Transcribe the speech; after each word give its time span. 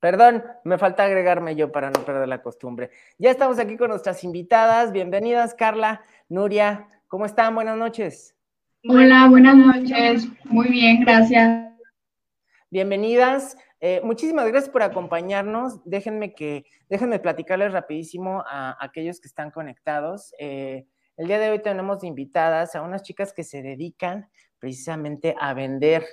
Perdón, 0.00 0.44
me 0.62 0.78
falta 0.78 1.04
agregarme 1.04 1.56
yo 1.56 1.72
para 1.72 1.90
no 1.90 2.04
perder 2.04 2.28
la 2.28 2.40
costumbre. 2.40 2.90
Ya 3.18 3.30
estamos 3.30 3.58
aquí 3.58 3.76
con 3.76 3.90
nuestras 3.90 4.22
invitadas. 4.22 4.92
Bienvenidas, 4.92 5.54
Carla, 5.54 6.02
Nuria. 6.28 6.86
¿Cómo 7.08 7.26
están? 7.26 7.54
Buenas 7.56 7.76
noches. 7.76 8.36
Hola, 8.88 9.26
buenas 9.28 9.56
noches. 9.56 10.28
Muy 10.44 10.68
bien, 10.68 11.00
gracias. 11.00 11.72
Bienvenidas. 12.70 13.56
Eh, 13.80 14.00
muchísimas 14.04 14.46
gracias 14.46 14.70
por 14.70 14.82
acompañarnos. 14.82 15.80
Déjenme 15.84 16.32
que, 16.32 16.64
déjenme 16.88 17.18
platicarles 17.18 17.72
rapidísimo 17.72 18.44
a, 18.46 18.76
aquellos 18.78 19.20
que 19.20 19.26
están 19.26 19.50
conectados. 19.50 20.32
Eh, 20.38 20.86
el 21.16 21.26
día 21.26 21.40
de 21.40 21.50
hoy 21.50 21.58
tenemos 21.60 22.04
invitadas 22.04 22.76
a 22.76 22.82
unas 22.82 23.02
chicas 23.02 23.32
que 23.32 23.42
se 23.42 23.62
dedican 23.62 24.30
precisamente 24.60 25.34
a 25.40 25.54
vender 25.54 26.06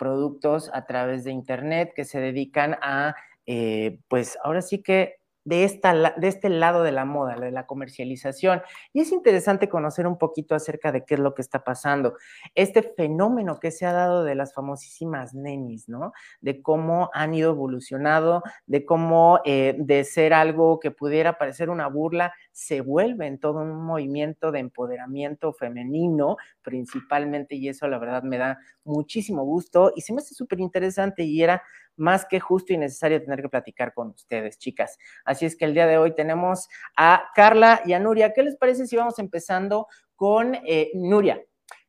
productos 0.00 0.70
a 0.74 0.86
través 0.86 1.24
de 1.24 1.32
Internet 1.32 1.92
que 1.94 2.06
se 2.06 2.20
dedican 2.20 2.78
a, 2.82 3.14
eh, 3.46 4.00
pues 4.08 4.38
ahora 4.42 4.62
sí 4.62 4.82
que 4.82 5.19
de, 5.44 5.64
esta, 5.64 6.14
de 6.16 6.28
este 6.28 6.48
lado 6.48 6.82
de 6.82 6.92
la 6.92 7.04
moda, 7.04 7.36
de 7.36 7.50
la 7.50 7.66
comercialización. 7.66 8.62
Y 8.92 9.00
es 9.00 9.12
interesante 9.12 9.68
conocer 9.68 10.06
un 10.06 10.18
poquito 10.18 10.54
acerca 10.54 10.92
de 10.92 11.04
qué 11.04 11.14
es 11.14 11.20
lo 11.20 11.34
que 11.34 11.42
está 11.42 11.64
pasando. 11.64 12.14
Este 12.54 12.82
fenómeno 12.82 13.58
que 13.58 13.70
se 13.70 13.86
ha 13.86 13.92
dado 13.92 14.24
de 14.24 14.34
las 14.34 14.54
famosísimas 14.54 15.34
nenis, 15.34 15.88
¿no? 15.88 16.12
De 16.40 16.62
cómo 16.62 17.10
han 17.14 17.34
ido 17.34 17.50
evolucionado, 17.52 18.42
de 18.66 18.84
cómo 18.84 19.40
eh, 19.44 19.76
de 19.78 20.04
ser 20.04 20.34
algo 20.34 20.80
que 20.80 20.90
pudiera 20.90 21.38
parecer 21.38 21.70
una 21.70 21.88
burla, 21.88 22.32
se 22.52 22.80
vuelve 22.80 23.26
en 23.26 23.38
todo 23.38 23.60
un 23.60 23.84
movimiento 23.84 24.52
de 24.52 24.60
empoderamiento 24.60 25.52
femenino, 25.52 26.36
principalmente, 26.62 27.54
y 27.56 27.68
eso 27.68 27.88
la 27.88 27.98
verdad 27.98 28.22
me 28.22 28.38
da 28.38 28.58
muchísimo 28.84 29.44
gusto 29.44 29.92
y 29.94 30.02
se 30.02 30.12
me 30.12 30.20
hace 30.20 30.34
súper 30.34 30.60
interesante 30.60 31.22
y 31.22 31.42
era 31.42 31.62
más 32.00 32.24
que 32.24 32.40
justo 32.40 32.72
y 32.72 32.78
necesario 32.78 33.22
tener 33.22 33.42
que 33.42 33.48
platicar 33.48 33.94
con 33.94 34.08
ustedes, 34.08 34.58
chicas. 34.58 34.98
Así 35.24 35.46
es 35.46 35.56
que 35.56 35.66
el 35.66 35.74
día 35.74 35.86
de 35.86 35.98
hoy 35.98 36.14
tenemos 36.14 36.68
a 36.96 37.30
Carla 37.34 37.82
y 37.84 37.92
a 37.92 38.00
Nuria. 38.00 38.32
¿Qué 38.32 38.42
les 38.42 38.56
parece 38.56 38.86
si 38.86 38.96
vamos 38.96 39.18
empezando 39.18 39.86
con 40.16 40.56
eh, 40.66 40.90
Nuria? 40.94 41.40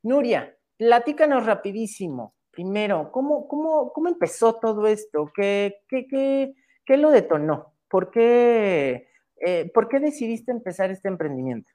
Nuria, 0.04 0.56
platícanos 0.78 1.46
rapidísimo. 1.46 2.36
Primero, 2.52 3.12
¿cómo, 3.12 3.48
cómo, 3.48 3.94
cómo 3.94 4.10
empezó 4.10 4.56
todo 4.56 4.86
esto? 4.86 5.32
¿Qué, 5.34 5.84
qué, 5.88 6.06
qué, 6.08 6.54
qué 6.86 6.98
lo 6.98 7.10
detonó? 7.10 7.74
¿Por 7.88 8.12
qué, 8.12 9.08
eh, 9.38 9.72
¿Por 9.74 9.88
qué 9.88 10.00
decidiste 10.00 10.52
empezar 10.52 10.92
este 10.92 11.08
emprendimiento? 11.08 11.72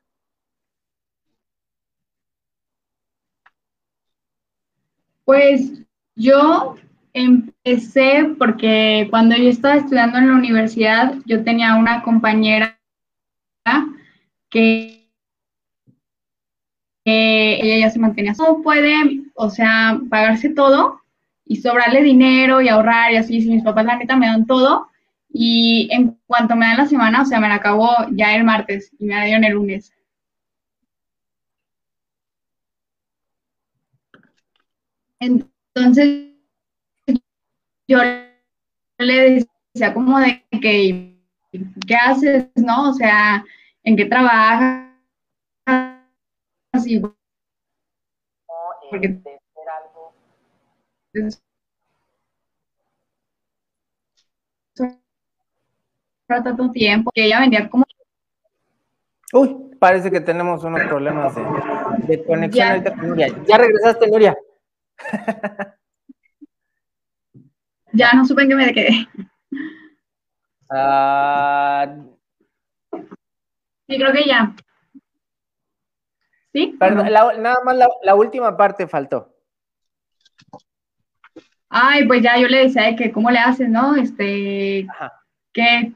Pues 5.24 5.72
yo 6.14 6.76
Empecé 7.18 8.34
porque 8.38 9.06
cuando 9.08 9.34
yo 9.36 9.48
estaba 9.48 9.76
estudiando 9.76 10.18
en 10.18 10.28
la 10.28 10.34
universidad, 10.34 11.14
yo 11.24 11.42
tenía 11.42 11.74
una 11.76 12.02
compañera 12.02 12.78
que 14.50 15.08
ella 17.06 17.86
ya 17.86 17.90
se 17.90 17.98
mantenía, 17.98 18.34
no 18.38 18.60
puede, 18.62 19.22
o 19.32 19.48
sea, 19.48 19.98
pagarse 20.10 20.50
todo 20.50 21.00
y 21.46 21.56
sobrarle 21.56 22.02
dinero 22.02 22.60
y 22.60 22.68
ahorrar 22.68 23.12
y 23.12 23.16
así, 23.16 23.40
si 23.40 23.48
mis 23.48 23.64
papás 23.64 23.86
la 23.86 23.96
neta 23.96 24.14
me 24.16 24.26
dan 24.26 24.44
todo 24.46 24.88
y 25.30 25.88
en 25.90 26.18
cuanto 26.26 26.54
me 26.54 26.66
dan 26.66 26.76
la 26.76 26.86
semana, 26.86 27.22
o 27.22 27.24
sea, 27.24 27.40
me 27.40 27.48
la 27.48 27.54
acabó 27.54 27.92
ya 28.12 28.36
el 28.36 28.44
martes 28.44 28.92
y 28.98 29.06
me 29.06 29.14
la 29.14 29.24
dieron 29.24 29.44
el 29.44 29.54
lunes. 29.54 29.90
Entonces, 35.20 36.25
yo 37.88 37.98
le 38.98 39.44
decía 39.74 39.94
como 39.94 40.18
de 40.18 40.44
que, 40.60 41.16
¿qué 41.86 41.94
haces, 41.94 42.48
no? 42.56 42.90
O 42.90 42.92
sea, 42.92 43.44
¿en 43.84 43.96
qué 43.96 44.04
trabajas? 44.06 44.86
Así, 46.72 47.00
porque 48.90 49.20
tanto 56.26 56.70
tiempo 56.72 57.10
que 57.14 57.24
ella 57.26 57.40
vendía 57.40 57.68
como 57.68 57.84
Uy, 59.32 59.76
parece 59.78 60.10
que 60.10 60.20
tenemos 60.20 60.62
unos 60.62 60.82
problemas 60.82 61.34
de, 62.06 62.24
conexión 62.24 62.84
ya. 63.16 63.26
Ya 63.44 63.58
regresaste, 63.58 64.06
Nuria. 64.08 64.36
Ya 67.96 68.12
no 68.12 68.24
supe 68.26 68.42
en 68.42 68.48
qué 68.48 68.54
me 68.54 68.74
quedé. 68.74 69.08
Ah. 70.70 71.94
sí, 73.88 73.96
creo 73.98 74.12
que 74.12 74.24
ya. 74.24 74.54
¿Sí? 76.52 76.74
Perdón, 76.78 77.06
nada 77.12 77.56
más 77.64 77.76
la, 78.02 78.14
última 78.14 78.56
parte 78.56 78.86
faltó. 78.86 79.32
Ay, 81.68 82.06
pues 82.06 82.22
ya 82.22 82.38
yo 82.38 82.48
le 82.48 82.64
decía 82.64 82.96
que 82.96 83.12
cómo 83.12 83.30
le 83.30 83.38
haces, 83.38 83.68
¿no? 83.68 83.94
Este, 83.96 84.86
que 85.52 85.92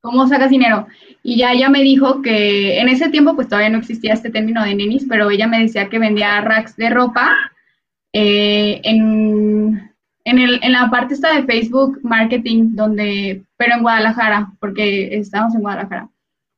cómo 0.00 0.26
sacas 0.26 0.50
dinero. 0.50 0.86
Y 1.22 1.36
ya 1.36 1.52
ella 1.52 1.68
me 1.68 1.82
dijo 1.82 2.22
que 2.22 2.80
en 2.80 2.88
ese 2.88 3.10
tiempo 3.10 3.34
pues 3.34 3.48
todavía 3.48 3.70
no 3.70 3.78
existía 3.78 4.14
este 4.14 4.30
término 4.30 4.64
de 4.64 4.74
nenis, 4.74 5.06
pero 5.08 5.30
ella 5.30 5.46
me 5.46 5.60
decía 5.60 5.88
que 5.88 5.98
vendía 5.98 6.40
racks 6.40 6.76
de 6.76 6.90
ropa 6.90 7.36
eh, 8.12 8.80
en 8.84 9.57
en, 10.28 10.38
el, 10.38 10.60
en 10.62 10.72
la 10.72 10.90
parte 10.90 11.14
esta 11.14 11.34
de 11.34 11.44
Facebook 11.44 12.00
Marketing, 12.02 12.70
donde, 12.74 13.44
pero 13.56 13.74
en 13.74 13.82
Guadalajara, 13.82 14.52
porque 14.60 15.16
estamos 15.16 15.54
en 15.54 15.62
Guadalajara. 15.62 16.08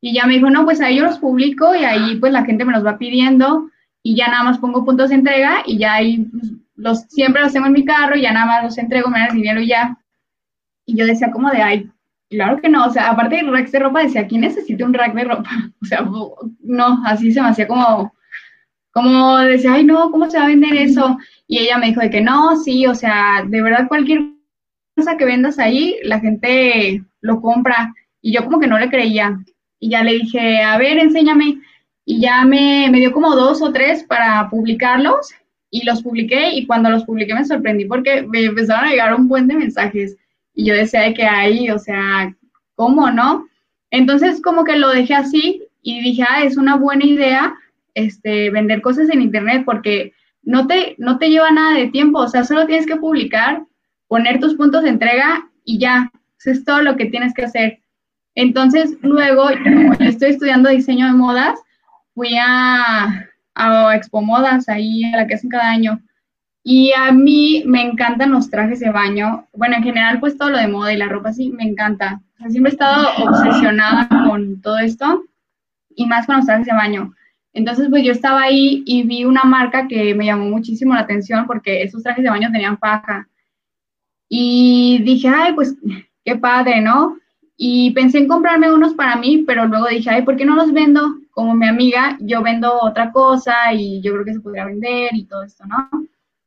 Y 0.01 0.15
ya 0.15 0.27
me 0.27 0.35
dijo, 0.35 0.51
no, 0.51 0.65
pues 0.65 0.81
ahí 0.81 0.97
yo 0.97 1.05
los 1.05 1.19
publico 1.19 1.75
y 1.75 1.85
ahí 1.85 2.17
pues 2.17 2.33
la 2.33 2.45
gente 2.45 2.65
me 2.65 2.73
los 2.73 2.85
va 2.85 2.99
pidiendo 2.99 3.71
y 4.03 4.17
ya 4.17 4.29
nada 4.29 4.45
más 4.45 4.59
pongo 4.59 4.85
puntos 4.85 5.11
de 5.11 5.17
entrega 5.17 5.63
y 5.67 5.79
ya 5.79 5.95
ahí 5.95 6.19
pues, 6.19 6.53
los, 6.75 7.01
siempre 7.03 7.43
los 7.43 7.53
tengo 7.53 7.67
en 7.67 7.73
mi 7.73 7.85
carro 7.85 8.17
y 8.17 8.23
ya 8.23 8.33
nada 8.33 8.47
más 8.47 8.65
los 8.65 8.79
entrego, 8.79 9.11
me 9.11 9.21
dan 9.21 9.31
el 9.31 9.37
dinero 9.37 9.61
y 9.61 9.69
ya. 9.69 9.99
Y 10.87 10.97
yo 10.97 11.07
decía 11.07 11.31
como 11.31 11.51
de, 11.51 11.63
ay, 11.63 11.91
claro 12.29 12.61
que 12.61 12.69
no, 12.69 12.87
o 12.87 12.91
sea, 12.91 13.11
aparte 13.11 13.37
de 13.37 13.43
racks 13.43 13.71
de 13.73 13.79
ropa, 13.79 14.03
decía, 14.03 14.27
¿quién 14.27 14.41
necesita 14.41 14.85
un 14.85 14.95
rack 14.95 15.15
de 15.15 15.25
ropa? 15.25 15.51
O 15.83 15.85
sea, 15.85 16.09
no, 16.61 17.03
así 17.07 17.31
se 17.31 17.41
me 17.41 17.49
hacía 17.49 17.69
como, 17.69 18.13
como 18.93 19.39
decía, 19.39 19.75
ay, 19.75 19.85
no, 19.85 20.11
¿cómo 20.11 20.31
se 20.31 20.39
va 20.39 20.45
a 20.45 20.49
vender 20.49 20.75
eso? 20.75 21.19
Y 21.47 21.59
ella 21.59 21.79
me 21.79 21.87
dijo 21.87 22.01
de 22.01 22.11
que 22.11 22.21
no, 22.21 22.57
sí, 22.57 22.87
o 22.87 22.95
sea, 22.95 23.45
de 23.47 23.63
verdad 23.63 23.89
cualquier 23.89 24.23
cosa 24.97 25.17
que 25.17 25.25
vendas 25.25 25.59
ahí, 25.59 25.97
la 26.03 26.21
gente 26.21 27.03
lo 27.21 27.41
compra. 27.41 27.95
Y 28.21 28.33
yo 28.33 28.45
como 28.45 28.61
que 28.61 28.67
no 28.67 28.79
le 28.79 28.91
creía. 28.91 29.39
Y 29.79 29.91
ya 29.91 30.03
le 30.03 30.15
dije, 30.15 30.63
a 30.63 30.77
ver, 30.79 30.99
enséñame. 30.99 31.61
Y 32.05 32.21
ya 32.21 32.45
me, 32.45 32.89
me 32.91 32.99
dio 32.99 33.13
como 33.13 33.35
dos 33.37 33.63
o 33.63 33.73
tres 33.73 34.05
para 34.05 34.49
publicarlos 34.51 35.33
y 35.71 35.85
los 35.85 36.03
publiqué 36.03 36.51
y 36.55 36.67
cuando 36.67 36.91
los 36.91 37.05
publiqué 37.05 37.33
me 37.35 37.45
sorprendí 37.45 37.85
porque 37.85 38.23
me 38.23 38.45
empezaron 38.45 38.87
a 38.87 38.91
llegar 38.91 39.15
un 39.15 39.29
buen 39.29 39.47
de 39.47 39.55
mensajes 39.55 40.17
y 40.55 40.65
yo 40.65 40.75
decía 40.75 41.03
de 41.03 41.15
que 41.15 41.25
ahí, 41.25 41.71
o 41.71 41.79
sea, 41.79 42.35
¿cómo 42.75 43.11
no? 43.11 43.47
Entonces 43.91 44.43
como 44.43 44.65
que 44.65 44.77
lo 44.77 44.89
dejé 44.89 45.15
así 45.15 45.63
y 45.83 46.01
dije, 46.01 46.25
ah, 46.29 46.43
es 46.43 46.57
una 46.57 46.77
buena 46.77 47.05
idea 47.05 47.55
este, 47.95 48.51
vender 48.51 48.83
cosas 48.83 49.09
en 49.11 49.23
internet 49.23 49.63
porque 49.65 50.13
no 50.43 50.67
te, 50.67 50.95
no 50.99 51.19
te 51.19 51.31
lleva 51.31 51.51
nada 51.51 51.75
de 51.77 51.89
tiempo, 51.89 52.21
o 52.21 52.29
sea, 52.29 52.45
solo 52.45 52.67
tienes 52.67 52.87
que 52.87 52.97
publicar, 52.97 53.65
poner 54.09 54.41
tus 54.41 54.55
puntos 54.55 54.83
de 54.83 54.91
entrega 54.91 55.49
y 55.65 55.79
ya, 55.79 56.11
eso 56.39 56.51
es 56.51 56.65
todo 56.65 56.83
lo 56.83 56.97
que 56.97 57.07
tienes 57.07 57.35
que 57.35 57.45
hacer. 57.45 57.81
Entonces, 58.35 58.97
luego, 59.03 59.51
yo 59.51 60.07
estoy 60.07 60.31
estudiando 60.31 60.71
diseño 60.71 61.07
de 61.07 61.13
modas, 61.13 61.59
fui 62.15 62.37
a, 62.41 63.27
Expo 63.95 64.23
Modas, 64.23 64.69
ahí 64.69 65.05
a 65.05 65.19
la 65.19 65.27
que 65.27 65.35
hacen 65.35 65.51
cada 65.51 65.69
año, 65.69 66.01
y 66.63 66.93
a 66.97 67.13
mí 67.13 67.63
me 67.67 67.83
encantan 67.83 68.33
los 68.33 68.51
trajes 68.51 68.81
de 68.81 68.91
baño. 68.91 69.47
Bueno, 69.53 69.77
en 69.77 69.83
general, 69.83 70.21
pues 70.21 70.37
todo 70.37 70.51
lo 70.51 70.59
de 70.59 70.69
moda 70.69 70.93
y 70.93 70.97
la 70.97 71.09
ropa 71.09 71.33
sí 71.33 71.51
me 71.51 71.65
encanta. 71.65 72.21
Siempre 72.49 72.71
he 72.71 72.75
estado 72.75 73.09
obsesionada 73.19 74.09
con 74.29 74.61
todo 74.61 74.79
esto 74.79 75.25
y 75.95 76.07
más 76.07 76.27
con 76.27 76.37
los 76.37 76.47
trajes 76.47 76.67
de 76.67 76.73
baño. 76.73 77.15
Entonces, 77.53 77.89
pues 77.91 78.05
yo 78.05 78.13
estaba 78.13 78.43
ahí 78.43 78.83
y 78.87 79.03
vi 79.03 79.25
una 79.25 79.43
marca 79.45 79.89
que 79.89 80.15
me 80.15 80.27
llamó 80.27 80.45
muchísimo 80.45 80.95
la 80.95 81.01
atención 81.01 81.47
porque 81.47 81.83
esos 81.83 82.03
trajes 82.03 82.23
de 82.23 82.31
baño 82.31 82.51
tenían 82.53 82.79
faja. 82.79 83.29
Y 84.29 85.03
dije, 85.03 85.29
ay, 85.29 85.55
pues 85.55 85.77
qué 86.25 86.37
padre, 86.37 86.81
¿no? 86.81 87.19
Y 87.57 87.91
pensé 87.91 88.19
en 88.19 88.29
comprarme 88.29 88.73
unos 88.73 88.95
para 88.95 89.17
mí, 89.17 89.45
pero 89.47 89.67
luego 89.67 89.89
dije, 89.89 90.09
ay, 90.11 90.23
¿por 90.23 90.37
qué 90.37 90.45
no 90.45 90.55
los 90.55 90.73
vendo? 90.73 91.17
Como 91.31 91.55
mi 91.55 91.67
amiga, 91.67 92.17
yo 92.21 92.43
vendo 92.43 92.73
otra 92.81 93.11
cosa 93.13 93.75
y 93.75 94.01
yo 94.01 94.13
creo 94.13 94.25
que 94.25 94.35
se 94.35 94.41
podría 94.41 94.65
vender 94.65 95.11
y 95.13 95.25
todo 95.25 95.43
esto, 95.43 95.65
¿no? 95.67 95.89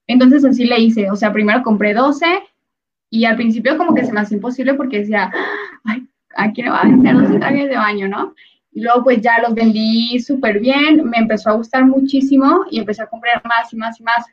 Entonces 0.08 0.44
así 0.46 0.66
le 0.66 0.80
hice, 0.80 1.12
o 1.12 1.16
sea, 1.16 1.32
primero 1.32 1.62
compré 1.64 1.94
12 1.94 2.26
y 3.10 3.26
al 3.26 3.36
principio 3.36 3.78
como 3.78 3.94
que 3.94 4.06
se 4.06 4.12
me 4.12 4.22
hacía 4.22 4.38
imposible 4.38 4.74
porque 4.74 5.00
decía, 5.00 5.32
ay, 5.84 6.08
¿a 6.36 6.52
quién 6.52 6.66
le 6.66 6.72
va 6.72 6.82
a 6.82 6.88
vender 6.88 7.16
12 7.16 7.40
trajes 7.40 7.70
de 7.70 7.78
baño, 7.78 8.08
no? 8.08 8.34
Y 8.74 8.82
luego 8.82 9.04
pues 9.04 9.22
ya 9.22 9.40
los 9.40 9.54
vendí 9.54 10.20
súper 10.20 10.60
bien, 10.60 11.08
me 11.10 11.18
empezó 11.18 11.50
a 11.50 11.54
gustar 11.54 11.86
muchísimo 11.86 12.66
y 12.72 12.80
empecé 12.80 13.04
a 13.04 13.08
comprar 13.08 13.42
más 13.46 13.72
y 13.72 13.78
más 13.78 14.00
y 14.00 14.04
más. 14.04 14.26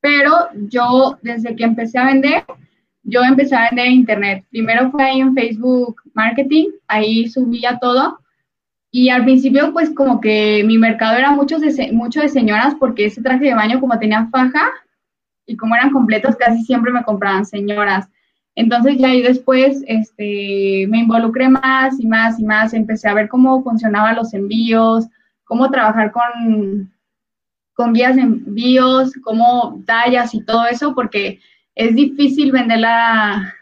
Pero 0.00 0.48
yo 0.68 1.18
desde 1.22 1.54
que 1.54 1.64
empecé 1.64 1.98
a 1.98 2.06
vender, 2.06 2.44
yo 3.02 3.22
empecé 3.22 3.54
a 3.54 3.68
vender 3.68 3.86
en 3.86 3.92
internet. 3.92 4.44
Primero 4.50 4.90
fue 4.90 5.04
ahí 5.04 5.20
en 5.20 5.34
Facebook 5.34 6.02
Marketing, 6.14 6.66
ahí 6.88 7.28
subía 7.28 7.78
todo. 7.80 8.18
Y 8.90 9.10
al 9.10 9.24
principio, 9.24 9.72
pues 9.72 9.90
como 9.90 10.20
que 10.20 10.64
mi 10.66 10.78
mercado 10.78 11.18
era 11.18 11.30
mucho 11.30 11.58
de, 11.58 11.92
mucho 11.92 12.20
de 12.20 12.28
señoras 12.28 12.74
porque 12.74 13.06
ese 13.06 13.22
traje 13.22 13.44
de 13.44 13.54
baño 13.54 13.78
como 13.80 13.98
tenía 13.98 14.26
faja 14.30 14.70
y 15.46 15.56
como 15.56 15.74
eran 15.76 15.90
completos, 15.90 16.36
casi 16.36 16.62
siempre 16.64 16.92
me 16.92 17.04
compraban 17.04 17.46
señoras. 17.46 18.08
Entonces 18.56 18.96
ya 18.96 19.08
ahí 19.08 19.20
después 19.20 19.84
este, 19.86 20.86
me 20.88 21.00
involucré 21.00 21.48
más 21.48 22.00
y 22.00 22.06
más 22.06 22.40
y 22.40 22.44
más, 22.44 22.72
empecé 22.72 23.06
a 23.06 23.14
ver 23.14 23.28
cómo 23.28 23.62
funcionaban 23.62 24.16
los 24.16 24.32
envíos, 24.32 25.04
cómo 25.44 25.70
trabajar 25.70 26.10
con, 26.10 26.90
con 27.74 27.92
guías 27.92 28.16
de 28.16 28.22
envíos, 28.22 29.12
cómo 29.22 29.82
tallas 29.86 30.34
y 30.34 30.42
todo 30.42 30.66
eso, 30.66 30.94
porque 30.94 31.38
es 31.74 31.94
difícil 31.94 32.50
vender 32.50 32.80
la, 32.80 33.52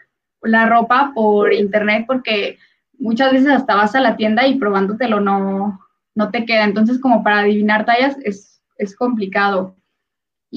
ropa 0.41 1.11
por 1.13 1.53
internet 1.53 2.05
porque 2.07 2.57
muchas 2.97 3.33
veces 3.33 3.49
hasta 3.49 3.75
vas 3.75 3.95
a 3.95 3.99
la 3.99 4.15
tienda 4.15 4.47
y 4.47 4.59
probándotelo 4.59 5.19
no, 5.19 5.79
no 6.13 6.31
te 6.31 6.45
queda. 6.45 6.63
Entonces, 6.63 7.01
como 7.01 7.23
para 7.23 7.39
adivinar 7.39 7.85
tallas 7.85 8.15
es, 8.23 8.61
es 8.77 8.95
complicado. 8.95 9.75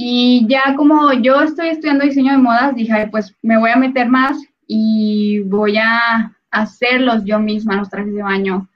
Y 0.01 0.47
ya 0.47 0.77
como 0.77 1.13
yo 1.13 1.41
estoy 1.41 1.71
estudiando 1.71 2.05
diseño 2.05 2.31
de 2.31 2.39
modas, 2.39 2.73
dije, 2.77 3.09
pues 3.11 3.35
me 3.43 3.59
voy 3.59 3.71
a 3.71 3.77
meter 3.77 4.09
más 4.09 4.39
y 4.65 5.41
voy 5.41 5.77
a 5.77 6.33
hacerlos 6.53 7.25
yo 7.25 7.41
misma, 7.41 7.75
los 7.75 7.91
trajes 7.91 8.15
de 8.15 8.23
baño. 8.23 8.69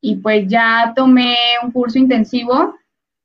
Y 0.00 0.16
pues 0.16 0.48
ya 0.48 0.92
tomé 0.96 1.36
un 1.62 1.70
curso 1.70 2.00
intensivo 2.00 2.74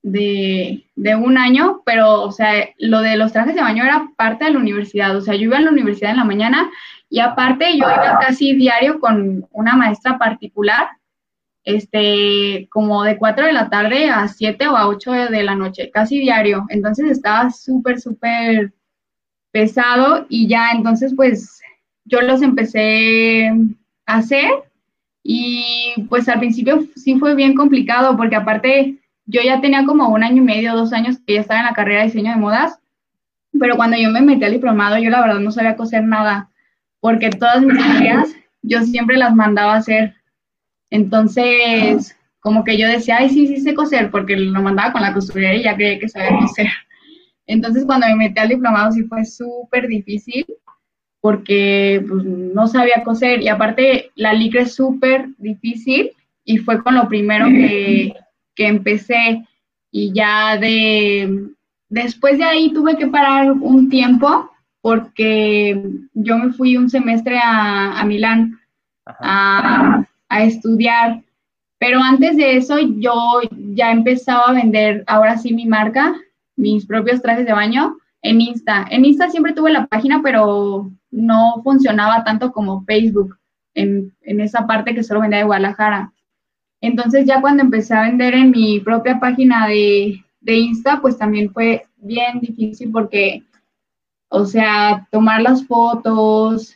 de, 0.03 0.85
un 0.95 1.39
año, 1.39 1.81
pero, 1.83 2.21
o 2.21 2.31
sea, 2.31 2.69
lo 2.77 3.01
de 3.01 3.17
los 3.17 3.33
trajes 3.33 3.55
de 3.55 3.61
baño 3.61 3.83
era 3.83 4.07
parte 4.15 4.45
de 4.45 4.51
la 4.51 4.59
universidad, 4.59 5.17
o 5.17 5.21
sea, 5.21 5.33
yo 5.33 5.45
iba 5.45 5.57
a 5.57 5.61
la 5.61 5.71
universidad 5.71 6.11
en 6.11 6.17
la 6.17 6.25
mañana 6.25 6.69
y 7.09 7.21
aparte 7.21 7.71
yo 7.71 7.87
iba 7.87 8.19
casi 8.21 8.53
diario 8.53 8.99
con 8.99 9.47
una 9.49 9.75
maestra 9.75 10.19
particular, 10.19 10.89
este, 11.65 12.67
como 12.71 13.03
de 13.03 13.17
4 13.17 13.47
de 13.47 13.53
la 13.53 13.69
tarde 13.69 14.09
a 14.09 14.27
7 14.27 14.67
o 14.67 14.77
a 14.77 14.87
8 14.87 15.11
de 15.11 15.43
la 15.43 15.55
noche, 15.55 15.89
casi 15.91 16.19
diario, 16.19 16.65
entonces 16.69 17.09
estaba 17.11 17.49
súper, 17.51 17.99
súper 17.99 18.73
pesado 19.51 20.25
y 20.29 20.47
ya, 20.47 20.71
entonces 20.71 21.13
pues 21.15 21.61
yo 22.05 22.21
los 22.21 22.41
empecé 22.41 23.47
a 24.05 24.17
hacer 24.17 24.49
y 25.23 25.93
pues 26.07 26.29
al 26.29 26.39
principio 26.39 26.85
sí 26.95 27.17
fue 27.17 27.35
bien 27.35 27.55
complicado 27.55 28.15
porque 28.15 28.35
aparte 28.35 28.99
yo 29.25 29.41
ya 29.41 29.59
tenía 29.59 29.85
como 29.85 30.09
un 30.09 30.23
año 30.23 30.43
y 30.43 30.45
medio, 30.45 30.75
dos 30.75 30.93
años 30.93 31.17
que 31.25 31.33
ya 31.33 31.41
estaba 31.41 31.61
en 31.61 31.65
la 31.65 31.73
carrera 31.73 32.01
de 32.01 32.07
diseño 32.07 32.31
de 32.31 32.39
modas, 32.39 32.79
pero 33.59 33.75
cuando 33.75 33.97
yo 33.97 34.11
me 34.11 34.21
metí 34.21 34.43
al 34.43 34.51
diplomado, 34.51 34.97
yo 34.97 35.09
la 35.09 35.21
verdad 35.21 35.39
no 35.39 35.51
sabía 35.51 35.75
coser 35.75 36.03
nada, 36.03 36.49
porque 36.99 37.29
todas 37.29 37.61
mis 37.61 37.77
tareas 37.77 38.35
yo 38.61 38.81
siempre 38.81 39.17
las 39.17 39.35
mandaba 39.35 39.73
a 39.73 39.77
hacer. 39.77 40.15
Entonces, 40.95 42.17
como 42.39 42.63
que 42.63 42.77
yo 42.77 42.87
decía, 42.87 43.17
ay, 43.19 43.29
sí, 43.29 43.47
sí 43.47 43.57
sé 43.59 43.73
coser, 43.75 44.09
porque 44.09 44.37
lo 44.37 44.61
mandaba 44.61 44.93
con 44.93 45.01
la 45.01 45.13
costurera 45.13 45.53
y 45.53 45.63
ya 45.63 45.75
creía 45.75 45.99
que 45.99 46.07
sabía 46.07 46.39
coser. 46.39 46.67
Entonces, 47.47 47.83
cuando 47.85 48.07
me 48.07 48.15
metí 48.15 48.39
al 48.39 48.47
diplomado 48.47 48.93
sí 48.93 49.03
fue 49.03 49.25
súper 49.25 49.87
difícil, 49.87 50.45
porque 51.19 52.01
pues, 52.07 52.23
no 52.23 52.67
sabía 52.67 53.03
coser. 53.03 53.41
Y 53.41 53.49
aparte 53.49 54.11
la 54.15 54.33
licra 54.33 54.61
es 54.61 54.73
súper 54.73 55.27
difícil 55.37 56.11
y 56.45 56.59
fue 56.59 56.81
con 56.81 56.95
lo 56.95 57.09
primero 57.09 57.47
que, 57.47 58.13
que 58.55 58.67
empecé. 58.67 59.45
Y 59.91 60.13
ya 60.13 60.57
de 60.57 61.49
después 61.89 62.37
de 62.37 62.45
ahí 62.45 62.71
tuve 62.73 62.95
que 62.97 63.07
parar 63.07 63.51
un 63.51 63.89
tiempo 63.89 64.49
porque 64.81 65.81
yo 66.13 66.37
me 66.37 66.53
fui 66.53 66.77
un 66.77 66.89
semestre 66.89 67.37
a, 67.37 67.99
a 67.99 68.05
Milán 68.05 68.59
a, 69.05 70.05
a, 70.35 70.43
estudiar, 70.43 71.23
pero 71.79 71.99
antes 71.99 72.37
de 72.37 72.57
eso 72.57 72.77
yo 72.79 73.41
ya 73.73 73.91
empezaba 73.91 74.45
a 74.47 74.53
vender 74.53 75.03
ahora 75.07 75.37
sí 75.37 75.53
mi 75.53 75.65
marca, 75.65 76.15
mis 76.55 76.85
propios 76.85 77.21
trajes 77.21 77.45
de 77.45 77.53
baño 77.53 77.97
en 78.21 78.41
Insta. 78.41 78.85
En 78.89 79.05
Insta 79.05 79.29
siempre 79.29 79.53
tuve 79.53 79.71
la 79.71 79.87
página, 79.87 80.21
pero 80.23 80.91
no 81.11 81.61
funcionaba 81.63 82.23
tanto 82.23 82.51
como 82.51 82.83
Facebook 82.85 83.37
en, 83.73 84.13
en 84.21 84.39
esa 84.39 84.65
parte 84.65 84.95
que 84.95 85.03
solo 85.03 85.21
vendía 85.21 85.39
de 85.39 85.45
Guadalajara. 85.45 86.11
Entonces 86.81 87.25
ya 87.25 87.41
cuando 87.41 87.63
empecé 87.63 87.93
a 87.93 88.03
vender 88.03 88.35
en 88.35 88.51
mi 88.51 88.79
propia 88.79 89.19
página 89.19 89.67
de, 89.67 90.21
Insta, 90.45 91.01
pues 91.01 91.17
también 91.17 91.51
fue 91.51 91.83
bien 91.97 92.39
difícil 92.39 92.91
porque, 92.91 93.43
o 94.29 94.45
sea, 94.45 95.07
tomar 95.11 95.41
las 95.41 95.65
fotos, 95.65 96.75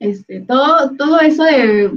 este, 0.00 0.40
todo, 0.40 0.90
todo 0.96 1.20
eso 1.20 1.44
de, 1.44 1.92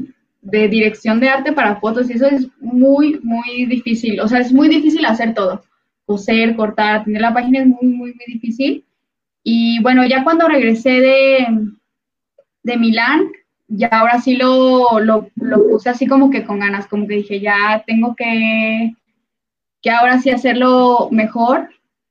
de, 0.51 0.67
dirección 0.67 1.19
de 1.19 1.29
arte 1.29 1.51
para 1.51 1.79
fotos, 1.79 2.09
y 2.09 2.13
eso 2.13 2.27
es 2.27 2.47
muy, 2.59 3.19
muy 3.23 3.65
difícil. 3.65 4.19
O 4.21 4.27
sea, 4.27 4.39
es 4.39 4.51
muy 4.51 4.67
difícil 4.69 5.05
hacer 5.05 5.33
todo. 5.33 5.63
Coser, 6.05 6.55
cortar, 6.55 7.03
tener 7.03 7.21
la 7.21 7.33
página 7.33 7.59
es 7.59 7.67
muy, 7.67 7.87
muy, 7.87 8.13
muy 8.13 8.25
difícil. 8.27 8.85
Y 9.43 9.81
bueno, 9.81 10.05
ya 10.05 10.23
cuando 10.23 10.47
regresé 10.47 10.99
de, 10.99 11.47
de 12.63 12.77
Milán, 12.77 13.27
ya 13.67 13.87
ahora 13.87 14.21
sí 14.21 14.35
lo, 14.35 14.99
lo, 14.99 15.29
puse 15.69 15.89
así 15.89 16.07
como 16.07 16.29
que 16.29 16.43
con 16.43 16.59
ganas, 16.59 16.87
como 16.87 17.07
que 17.07 17.15
dije, 17.15 17.39
ya 17.39 17.83
tengo 17.85 18.15
que, 18.15 18.93
que 19.81 19.89
ahora 19.89 20.19
sí 20.19 20.29
hacerlo 20.29 21.09
mejor 21.11 21.69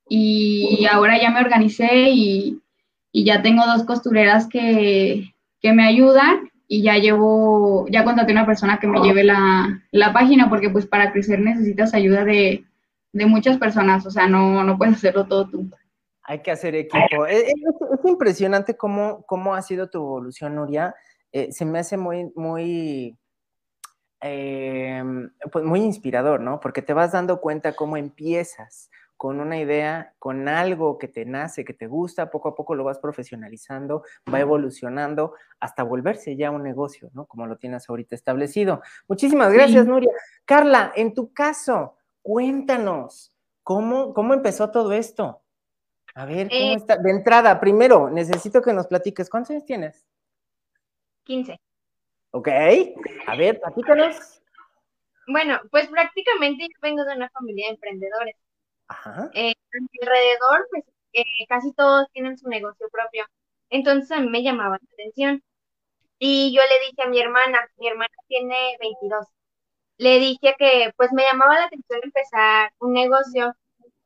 y 0.09 0.87
ahora 0.91 1.21
ya 1.21 1.31
me 1.31 1.41
organicé 1.41 2.11
y, 2.11 2.61
ya 3.13 3.41
tengo 3.41 3.65
dos 3.67 3.85
costureras 3.85 4.47
que, 4.47 5.33
me 5.63 5.85
ayudan 5.85 6.49
y 6.69 6.83
ya 6.83 6.97
llevo, 6.97 7.87
ya 7.89 8.05
contraté 8.05 8.33
una 8.33 8.47
persona 8.47 8.79
que 8.79 8.87
me 8.87 9.01
lleve 9.01 9.25
la, 9.25 9.83
página 10.13 10.49
porque 10.49 10.71
pues 10.71 10.87
para 10.87 11.13
crecer 11.13 11.41
necesitas 11.41 11.95
ayuda 11.95 12.25
de, 12.25 12.65
muchas 13.13 13.57
personas, 13.57 14.05
o 14.05 14.11
sea, 14.11 14.27
no, 14.29 14.63
no 14.63 14.77
puedes 14.77 14.97
hacerlo 14.97 15.27
todo 15.27 15.49
tú. 15.49 15.71
Hay 16.23 16.41
que 16.43 16.51
hacer 16.51 16.75
equipo. 16.75 17.25
Es, 17.27 17.45
impresionante 18.05 18.77
cómo, 18.77 19.25
cómo 19.27 19.55
ha 19.55 19.63
sido 19.63 19.89
tu 19.89 19.99
evolución, 19.99 20.55
Nuria. 20.55 20.95
Eh, 21.33 21.51
se 21.51 21.65
me 21.65 21.79
hace 21.79 21.97
muy, 21.97 22.31
muy, 22.35 23.17
em, 24.21 25.31
pues 25.51 25.65
muy 25.65 25.81
inspirador, 25.81 26.41
¿no? 26.41 26.61
Porque 26.61 26.83
te 26.83 26.93
vas 26.93 27.13
dando 27.13 27.41
cuenta 27.41 27.75
cómo 27.75 27.97
empiezas 27.97 28.91
con 29.17 29.41
una 29.41 29.59
idea, 29.59 30.15
con 30.19 30.49
algo 30.49 30.99
que 30.99 31.09
te 31.09 31.25
nace, 31.25 31.65
que 31.65 31.73
te 31.73 31.87
gusta, 31.87 32.31
poco 32.31 32.49
a 32.49 32.55
poco 32.55 32.75
lo 32.75 32.85
vas 32.85 32.99
profesionalizando, 32.99 34.03
va 34.33 34.41
evolucionando 34.41 35.35
hasta 35.59 35.83
volverse 35.83 36.37
ya 36.37 36.51
un 36.51 36.63
negocio, 36.63 37.11
¿no? 37.15 37.27
Como 37.27 37.47
lo 37.47 37.57
tienes 37.57 37.89
ahorita 37.89 38.15
establecido. 38.15 38.83
Muchísimas 39.09 39.53
gracias, 39.53 39.87
Nuria. 39.87 40.11
Carla, 40.45 40.93
en 40.95 41.15
tu 41.15 41.33
caso, 41.33 41.97
cuéntanos, 42.23 43.35
¿cómo, 43.63 44.13
cómo 44.13 44.35
empezó 44.35 44.71
todo 44.71 44.93
esto? 44.93 45.43
A 46.15 46.25
ver, 46.25 46.49
¿cómo 46.49 46.61
eh, 46.61 46.75
está? 46.75 46.97
De 46.97 47.11
entrada, 47.11 47.59
primero, 47.59 48.11
necesito 48.11 48.63
que 48.63 48.73
nos 48.73 48.87
platiques, 48.87 49.31
¿cuántos 49.31 49.51
años 49.51 49.65
tienes? 49.65 50.07
15. 51.25 51.61
Ok, 52.33 52.49
a 53.27 53.37
ver, 53.37 53.61
platícanos. 53.61 54.43
Bueno, 55.27 55.59
pues 55.71 55.89
prácticamente 55.89 56.65
yo 56.65 56.79
vengo 56.81 57.05
de 57.05 57.17
una 57.17 57.29
familia 57.31 57.67
de 57.67 57.75
emprendedores. 57.75 58.37
Eh, 59.33 59.55
alrededor, 60.01 60.67
pues 60.71 60.85
eh, 61.13 61.25
casi 61.49 61.73
todos 61.75 62.07
tienen 62.13 62.39
su 62.39 62.49
negocio 62.49 62.89
propio. 62.91 63.25
Entonces 63.71 64.11
a 64.13 64.21
mí 64.21 64.29
me 64.29 64.43
llamaba 64.43 64.79
la 64.81 64.89
atención. 64.95 65.43
Y 66.19 66.55
yo 66.57 66.63
le 66.63 66.81
dije 66.87 67.03
a 67.05 67.09
mi 67.11 67.21
hermana, 67.21 67.61
mi 67.79 67.89
hermana 67.89 68.15
tiene 68.29 68.77
22, 68.81 69.27
le 69.99 70.19
dije 70.21 70.55
que 70.59 70.93
pues 70.97 71.13
me 71.13 71.25
llamaba 71.25 71.57
la 71.59 71.67
atención 71.67 72.01
empezar 72.05 72.71
un 72.81 72.95
negocio 72.95 73.55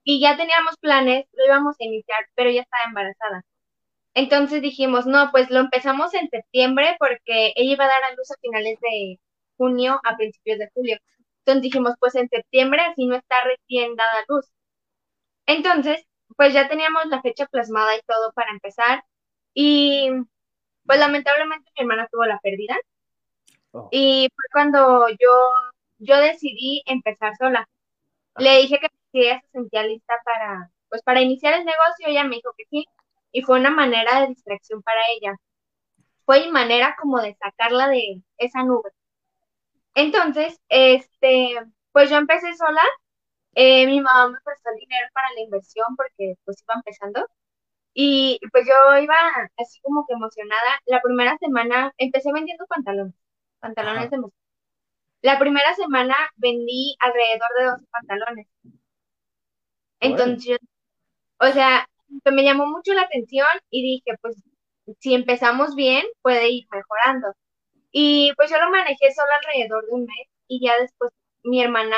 y 0.04 0.20
ya 0.20 0.37
teníamos 0.37 0.76
planes, 0.80 1.26
lo 1.34 1.46
íbamos 1.46 1.76
a 1.80 1.84
iniciar, 1.84 2.26
pero 2.37 2.50
ya 2.50 2.62
estaba 2.62 2.84
embarazada. 2.87 3.42
Entonces 4.14 4.62
dijimos, 4.62 5.06
no, 5.06 5.30
pues 5.32 5.50
lo 5.50 5.60
empezamos 5.60 6.14
en 6.14 6.28
septiembre 6.30 6.96
porque 6.99 7.52
ella 7.56 7.72
iba 7.75 7.84
a 7.84 7.88
dar 7.88 8.04
a 8.04 8.14
luz 8.16 8.30
a 8.30 8.37
finales 8.40 8.78
de 8.80 9.20
junio, 9.56 10.00
a 10.04 10.16
principios 10.16 10.58
de 10.58 10.70
julio. 10.75 10.99
Entonces 11.40 11.62
dijimos, 11.62 11.94
pues 12.00 12.14
en 12.16 12.28
septiembre 12.28 12.82
así 12.82 13.06
no 13.06 13.16
está 13.16 13.37
recién 13.44 13.96
dada 13.96 14.10
a 14.20 14.25
luz. 14.32 14.46
Entonces, 15.50 16.07
pues 16.37 16.54
ya 16.54 16.69
teníamos 16.69 17.07
la 17.07 17.21
fecha 17.23 17.47
plasmada 17.47 17.97
y 17.97 18.02
todo 18.02 18.33
para 18.33 18.52
empezar. 18.52 19.04
Y 19.52 20.11
pues 20.87 20.99
lamentablemente 21.00 21.71
mi 21.76 21.83
hermana 21.83 22.09
tuvo 22.11 22.25
la 22.25 22.38
pérdida. 22.38 22.76
Oh. 23.73 23.88
Y 23.90 24.28
fue 24.35 24.45
cuando 24.52 25.09
yo, 25.09 25.49
yo 25.99 26.16
decidí 26.19 26.83
empezar 26.87 27.37
sola. 27.37 27.69
Le 28.37 28.59
dije 28.59 28.78
que 28.78 28.88
si 29.12 29.21
ella 29.23 29.40
se 29.40 29.50
sentía 29.50 29.83
lista 29.83 30.14
para, 30.25 30.71
pues 30.88 31.02
para 31.02 31.21
iniciar 31.21 31.54
el 31.54 31.64
negocio, 31.64 32.07
ella 32.07 32.23
me 32.25 32.37
dijo 32.37 32.52
que 32.57 32.64
sí 32.71 32.87
y 33.33 33.42
fue 33.42 33.59
una 33.59 33.71
manera 33.71 34.21
de 34.21 34.28
distracción 34.28 34.83
para 34.83 35.00
ella. 35.16 35.37
Fue 36.26 36.47
mi 36.47 36.52
manera 36.52 36.97
como 37.00 37.21
de 37.21 37.35
sacarla 37.35 37.88
de 37.88 38.23
esa 38.38 38.62
nube. 38.62 38.90
Entonces, 39.97 40.61
este, 40.69 41.57
pues 41.92 42.09
yo 42.09 42.19
empecé 42.19 42.54
sola. 42.54 42.83
Eh, 43.54 43.87
mi 43.87 44.00
mamá 44.00 44.28
me 44.30 44.38
prestó 44.45 44.71
el 44.71 44.78
dinero 44.78 45.09
para 45.12 45.28
la 45.35 45.40
inversión 45.40 45.87
porque 45.97 46.35
pues 46.45 46.62
iba 46.62 46.75
empezando. 46.76 47.26
Y 47.95 48.40
pues 48.52 48.66
yo 48.66 48.99
iba 48.99 49.16
así 49.59 49.80
como 49.83 50.07
que 50.07 50.14
emocionada. 50.14 50.80
La 50.87 51.00
primera 51.02 51.37
semana 51.38 51.92
empecé 51.99 52.33
vendiendo 52.33 52.66
pantalones, 52.66 53.14
pantalones 53.61 54.11
de 54.11 54.19
mujer. 54.19 54.35
La 55.23 55.38
primera 55.38 55.75
semana 55.75 56.16
vendí 56.37 56.97
alrededor 57.00 57.49
de 57.59 57.64
12 57.66 57.87
pantalones. 57.92 58.49
Entonces, 60.00 60.59
o 61.40 61.47
sea, 61.49 61.88
me 62.33 62.45
llamó 62.45 62.66
mucho 62.66 62.95
la 62.95 63.02
atención 63.02 63.47
y 63.71 63.83
dije, 63.83 64.19
pues 64.23 64.42
si 65.00 65.14
empezamos 65.14 65.75
bien, 65.76 66.04
puede 66.23 66.50
ir 66.50 66.66
mejorando. 66.73 67.28
Y 67.92 68.33
pues 68.37 68.50
yo 68.50 68.59
lo 68.59 68.71
manejé 68.71 69.12
solo 69.14 69.30
alrededor 69.35 69.87
de 69.87 69.92
un 69.92 70.02
mes 70.07 70.28
y 70.49 70.66
ya 70.66 70.75
después 70.80 71.12
mi 71.45 71.62
hermana, 71.62 71.97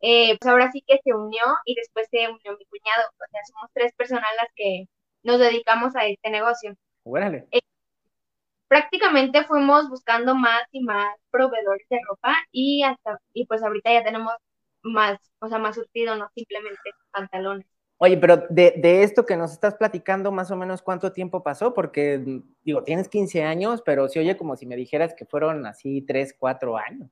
eh, 0.00 0.36
pues 0.38 0.50
ahora 0.50 0.70
sí 0.70 0.82
que 0.86 0.98
se 1.02 1.14
unió 1.14 1.44
y 1.64 1.74
después 1.74 2.06
se 2.10 2.28
unió 2.28 2.56
mi 2.58 2.64
cuñado. 2.66 3.08
O 3.18 3.24
sea, 3.30 3.40
somos 3.52 3.70
tres 3.72 3.92
personas 3.94 4.30
las 4.36 4.48
que 4.54 4.86
nos 5.22 5.38
dedicamos 5.38 5.96
a 5.96 6.06
este 6.06 6.30
negocio. 6.30 6.76
Eh, 7.50 7.60
prácticamente 8.68 9.44
fuimos 9.44 9.88
buscando 9.88 10.34
más 10.34 10.62
y 10.72 10.82
más 10.82 11.16
proveedores 11.30 11.86
de 11.88 11.98
ropa 12.08 12.34
y 12.52 12.82
hasta, 12.82 13.18
y 13.32 13.46
pues 13.46 13.62
ahorita 13.62 13.92
ya 13.92 14.04
tenemos 14.04 14.34
más, 14.82 15.18
o 15.40 15.48
sea, 15.48 15.58
más 15.58 15.74
surtido, 15.74 16.16
no 16.16 16.28
simplemente 16.34 16.90
pantalones. 17.10 17.66
Oye, 18.00 18.16
pero 18.16 18.36
de, 18.48 18.74
de, 18.76 19.02
esto 19.02 19.26
que 19.26 19.36
nos 19.36 19.50
estás 19.50 19.74
platicando, 19.74 20.30
más 20.30 20.52
o 20.52 20.56
menos 20.56 20.82
cuánto 20.82 21.10
tiempo 21.10 21.42
pasó, 21.42 21.74
porque 21.74 22.42
digo, 22.62 22.84
tienes 22.84 23.08
15 23.08 23.42
años, 23.42 23.82
pero 23.84 24.08
se 24.08 24.20
oye 24.20 24.36
como 24.36 24.54
si 24.54 24.66
me 24.66 24.76
dijeras 24.76 25.14
que 25.14 25.26
fueron 25.26 25.66
así 25.66 26.02
3, 26.02 26.36
4 26.38 26.76
años. 26.76 27.10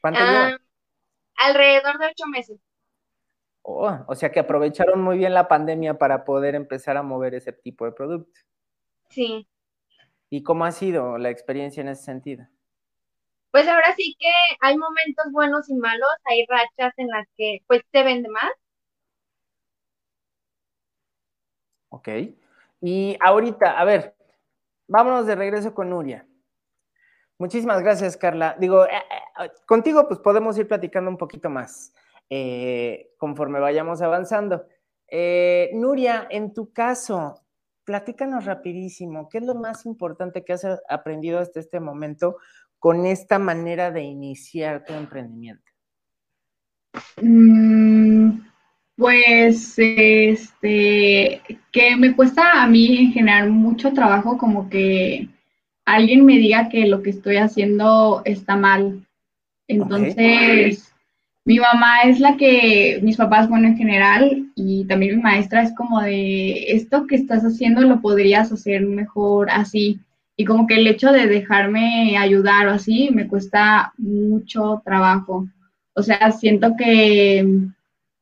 ¿Cuánto 0.00 0.20
ah, 0.22 0.56
Alrededor 1.40 1.98
de 1.98 2.06
8 2.06 2.26
meses. 2.26 2.60
Oh, 3.62 3.98
o 4.06 4.14
sea 4.14 4.30
que 4.30 4.40
aprovecharon 4.40 5.02
muy 5.02 5.18
bien 5.18 5.34
la 5.34 5.48
pandemia 5.48 5.98
para 5.98 6.24
poder 6.24 6.54
empezar 6.54 6.96
a 6.96 7.02
mover 7.02 7.34
ese 7.34 7.52
tipo 7.52 7.84
de 7.84 7.92
producto. 7.92 8.40
Sí. 9.10 9.46
¿Y 10.30 10.42
cómo 10.42 10.64
ha 10.64 10.72
sido 10.72 11.18
la 11.18 11.30
experiencia 11.30 11.80
en 11.80 11.88
ese 11.88 12.04
sentido? 12.04 12.46
Pues 13.50 13.66
ahora 13.68 13.94
sí 13.96 14.16
que 14.18 14.30
hay 14.60 14.78
momentos 14.78 15.32
buenos 15.32 15.68
y 15.68 15.74
malos, 15.74 16.08
hay 16.24 16.46
rachas 16.48 16.94
en 16.96 17.08
las 17.08 17.26
que 17.36 17.58
pues 17.66 17.82
se 17.92 18.02
vende 18.04 18.28
más 18.28 18.52
Ok. 21.90 22.08
Y 22.80 23.16
ahorita, 23.20 23.78
a 23.78 23.84
ver, 23.84 24.14
vámonos 24.88 25.26
de 25.26 25.34
regreso 25.34 25.74
con 25.74 25.90
Nuria. 25.90 26.26
Muchísimas 27.40 27.80
gracias, 27.80 28.18
Carla. 28.18 28.54
Digo, 28.60 28.84
eh, 28.84 28.90
eh, 29.42 29.50
contigo 29.64 30.06
pues 30.06 30.20
podemos 30.20 30.58
ir 30.58 30.68
platicando 30.68 31.10
un 31.10 31.16
poquito 31.16 31.48
más 31.48 31.94
eh, 32.28 33.14
conforme 33.16 33.58
vayamos 33.58 34.02
avanzando. 34.02 34.66
Nuria, 35.72 36.28
en 36.28 36.52
tu 36.52 36.70
caso, 36.70 37.40
platícanos 37.84 38.44
rapidísimo, 38.44 39.30
¿qué 39.30 39.38
es 39.38 39.44
lo 39.44 39.54
más 39.54 39.86
importante 39.86 40.44
que 40.44 40.52
has 40.52 40.66
aprendido 40.86 41.38
hasta 41.38 41.60
este 41.60 41.80
momento 41.80 42.36
con 42.78 43.06
esta 43.06 43.38
manera 43.38 43.90
de 43.90 44.02
iniciar 44.02 44.84
tu 44.84 44.92
emprendimiento? 44.92 45.64
Mm, 47.22 48.32
pues, 48.96 49.78
este, 49.78 51.40
que 51.72 51.96
me 51.96 52.14
cuesta 52.14 52.62
a 52.62 52.66
mí 52.66 53.10
generar 53.14 53.48
mucho 53.48 53.94
trabajo 53.94 54.36
como 54.36 54.68
que 54.68 55.26
alguien 55.94 56.24
me 56.24 56.38
diga 56.38 56.68
que 56.68 56.86
lo 56.86 57.02
que 57.02 57.10
estoy 57.10 57.36
haciendo 57.36 58.22
está 58.24 58.56
mal. 58.56 59.06
Entonces, 59.68 60.92
mi 61.44 61.58
mamá 61.58 62.02
es 62.04 62.20
la 62.20 62.36
que, 62.36 63.00
mis 63.02 63.16
papás, 63.16 63.48
bueno, 63.48 63.68
en 63.68 63.76
general, 63.76 64.46
y 64.56 64.84
también 64.86 65.16
mi 65.16 65.22
maestra 65.22 65.62
es 65.62 65.74
como 65.74 66.00
de, 66.00 66.72
esto 66.72 67.06
que 67.06 67.16
estás 67.16 67.42
haciendo 67.42 67.82
lo 67.82 68.00
podrías 68.00 68.52
hacer 68.52 68.82
mejor 68.82 69.50
así. 69.50 70.00
Y 70.36 70.44
como 70.44 70.66
que 70.66 70.76
el 70.76 70.86
hecho 70.86 71.12
de 71.12 71.26
dejarme 71.26 72.16
ayudar 72.16 72.66
o 72.68 72.72
así 72.72 73.10
me 73.12 73.28
cuesta 73.28 73.92
mucho 73.98 74.82
trabajo. 74.84 75.46
O 75.94 76.02
sea, 76.02 76.30
siento 76.32 76.74
que 76.78 77.70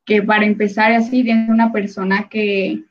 que 0.09 0.23
para 0.23 0.47
empezar 0.47 0.91
así 0.93 1.23
de 1.23 1.35
una 1.49 1.71
persona 1.71 2.29
que, 2.31 2.83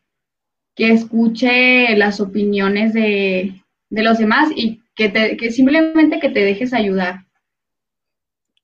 que 0.76 0.92
escuche 0.92 1.96
las 1.98 2.22
opiniones 2.22 2.94
de, 2.94 3.60
los 3.90 4.18
demás 4.18 4.50
y 4.56 4.84
que, 4.96 5.10
te, 5.10 5.38
que 5.38 5.52
simplemente 5.52 6.20
que 6.20 6.30
te 6.30 6.44
dejes 6.44 6.74
ayudar. 6.74 7.26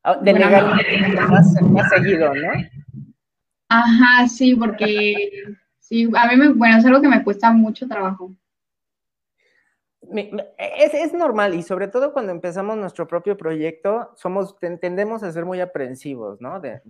Ah, 0.03 0.17
de 0.17 0.33
más, 0.33 1.61
más, 1.61 1.89
seguido, 1.89 2.33
¿no? 2.33 2.51
Ajá, 3.69 4.27
sí, 4.27 4.53
porque 4.55 5.31
sí, 5.79 6.09
a 6.13 6.27
mí 6.27 6.35
me, 6.35 6.49
bueno, 6.49 6.77
es 6.77 6.85
algo 6.85 7.01
que 7.01 7.07
me 7.07 7.23
cuesta 7.23 7.51
mucho 7.53 7.87
trabajo. 7.87 8.35
Es, 10.57 10.93
es, 10.93 11.13
normal 11.13 11.55
y 11.55 11.63
sobre 11.63 11.87
todo 11.87 12.11
cuando 12.11 12.33
empezamos 12.33 12.77
nuestro 12.77 13.07
propio 13.07 13.37
proyecto, 13.37 14.11
somos, 14.15 14.57
tendemos 14.59 15.23
a 15.23 15.31
ser 15.31 15.45
muy 15.45 15.61
aprensivos, 15.61 16.41
¿no? 16.41 16.59
de, 16.59 16.81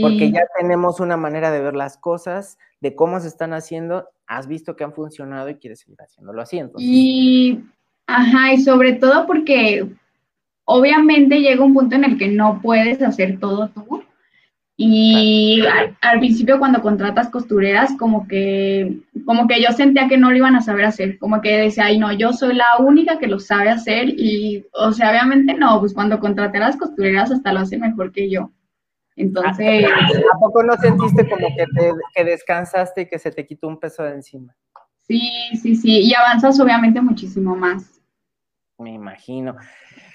porque 0.00 0.30
ya 0.32 0.42
tenemos 0.58 1.00
una 1.00 1.16
manera 1.16 1.50
de 1.50 1.60
ver 1.60 1.74
las 1.74 1.96
cosas, 1.96 2.58
de 2.86 2.94
cómo 2.94 3.18
se 3.18 3.26
están 3.26 3.52
haciendo, 3.52 4.08
has 4.28 4.46
visto 4.46 4.76
que 4.76 4.84
han 4.84 4.92
funcionado 4.92 5.48
y 5.48 5.56
quieres 5.56 5.80
seguir 5.80 5.98
haciéndolo 6.00 6.40
así. 6.40 6.60
Y, 6.78 7.60
ajá, 8.06 8.52
y 8.52 8.60
sobre 8.62 8.92
todo 8.92 9.26
porque 9.26 9.84
obviamente 10.64 11.40
llega 11.40 11.64
un 11.64 11.74
punto 11.74 11.96
en 11.96 12.04
el 12.04 12.16
que 12.16 12.28
no 12.28 12.60
puedes 12.62 13.02
hacer 13.02 13.40
todo 13.40 13.68
tú. 13.70 14.04
Y 14.78 15.62
al, 16.02 16.18
principio 16.20 16.58
cuando 16.58 16.82
contratas 16.82 17.30
costureras, 17.30 17.96
como 17.98 18.28
que, 18.28 19.00
como 19.24 19.48
que 19.48 19.60
yo 19.60 19.72
sentía 19.72 20.06
que 20.06 20.18
no 20.18 20.30
lo 20.30 20.36
iban 20.36 20.54
a 20.54 20.60
saber 20.60 20.84
hacer, 20.84 21.18
como 21.18 21.40
que 21.40 21.56
decía, 21.56 21.86
ay 21.86 21.98
no, 21.98 22.12
yo 22.12 22.34
soy 22.34 22.54
la 22.54 22.76
única 22.78 23.18
que 23.18 23.26
lo 23.26 23.40
sabe 23.40 23.70
hacer 23.70 24.10
y, 24.10 24.64
o 24.74 24.92
sea, 24.92 25.10
obviamente 25.10 25.54
no, 25.54 25.80
pues 25.80 25.92
cuando 25.92 26.20
contraté 26.20 26.58
a 26.58 26.68
las 26.68 26.76
costureras 26.76 27.32
hasta 27.32 27.52
lo 27.52 27.60
hace 27.60 27.78
mejor 27.78 28.12
que 28.12 28.30
yo. 28.30 28.50
Entonces... 29.16 29.86
¿A 29.86 30.38
poco 30.38 30.62
no 30.62 30.76
sentiste 30.76 31.28
como 31.28 31.48
que, 31.48 31.64
te, 32.14 32.24
descansaste 32.24 33.02
y 33.02 33.08
que 33.08 33.18
se 33.18 33.32
te 33.32 33.46
quitó 33.46 33.66
un 33.66 33.80
peso 33.80 34.02
de 34.02 34.12
encima? 34.12 34.54
Sí, 35.02 35.20
sí, 35.60 35.74
sí, 35.74 36.00
y 36.02 36.14
avanzas 36.14 36.60
obviamente 36.60 37.00
muchísimo 37.00 37.56
más. 37.56 38.00
Me 38.78 38.92
imagino. 38.92 39.56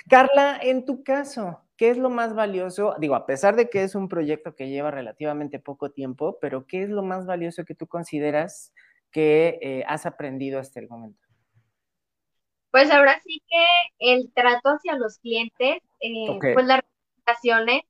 Carla, 0.08 0.60
en 0.62 0.86
tu 0.86 1.03
caso, 1.03 1.62
¿qué 1.77 1.89
es 1.89 1.98
lo 1.98 2.10
más 2.10 2.36
valioso? 2.36 2.96
Digo, 3.00 3.15
a 3.15 3.25
pesar 3.25 3.55
de 3.55 3.70
que 3.70 3.84
es 3.84 3.96
un 3.96 4.08
proyecto 4.08 4.55
que 4.55 4.70
lleva 4.70 4.91
relativamente 4.91 5.60
poco 5.60 5.91
tiempo, 5.91 6.38
pero 6.39 6.67
¿qué 6.67 6.84
es 6.84 6.89
lo 6.89 7.01
más 7.01 7.25
valioso 7.25 7.65
que 7.65 7.74
tú 7.74 7.88
consideras 7.88 8.74
que 9.12 9.58
eh, 9.62 9.84
has 9.88 10.05
aprendido 10.05 10.60
hasta 10.60 10.79
el 10.79 10.89
momento? 10.89 11.25
Pues 12.72 12.91
ahora 12.91 13.20
sí 13.25 13.41
que 13.48 14.13
el 14.13 14.31
trato 14.34 14.70
hacia 14.70 14.96
los 14.96 15.17
clientes, 15.20 15.79
eh, 16.00 16.39
pues 16.53 16.65
las 16.65 16.81
recomendaciones, 16.81 17.81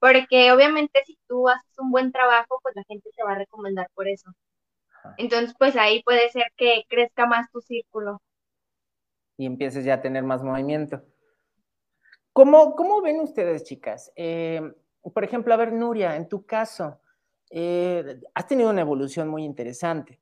porque 0.00 0.50
obviamente 0.50 1.00
si 1.04 1.18
tú 1.28 1.48
haces 1.48 1.78
un 1.78 1.90
buen 1.90 2.10
trabajo, 2.10 2.58
pues 2.62 2.74
la 2.74 2.82
gente 2.84 3.10
te 3.14 3.22
va 3.22 3.32
a 3.32 3.38
recomendar 3.38 3.88
por 3.94 4.08
eso. 4.08 4.32
Entonces, 5.18 5.54
pues 5.58 5.76
ahí 5.76 6.02
puede 6.02 6.28
ser 6.30 6.46
que 6.56 6.84
crezca 6.88 7.26
más 7.26 7.50
tu 7.50 7.60
círculo. 7.60 8.20
Y 9.36 9.46
empieces 9.46 9.84
ya 9.84 9.94
a 9.94 10.02
tener 10.02 10.24
más 10.24 10.42
movimiento. 10.42 11.02
¿Cómo, 12.32 12.74
cómo 12.74 13.00
ven 13.02 13.20
ustedes, 13.20 13.64
chicas? 13.64 14.12
Eh, 14.16 14.60
por 15.14 15.24
ejemplo, 15.24 15.52
a 15.52 15.56
ver, 15.56 15.72
Nuria, 15.72 16.16
en 16.16 16.28
tu 16.28 16.44
caso, 16.44 17.00
eh, 17.50 18.20
has 18.34 18.46
tenido 18.46 18.70
una 18.70 18.82
evolución 18.82 19.28
muy 19.28 19.44
interesante. 19.44 20.20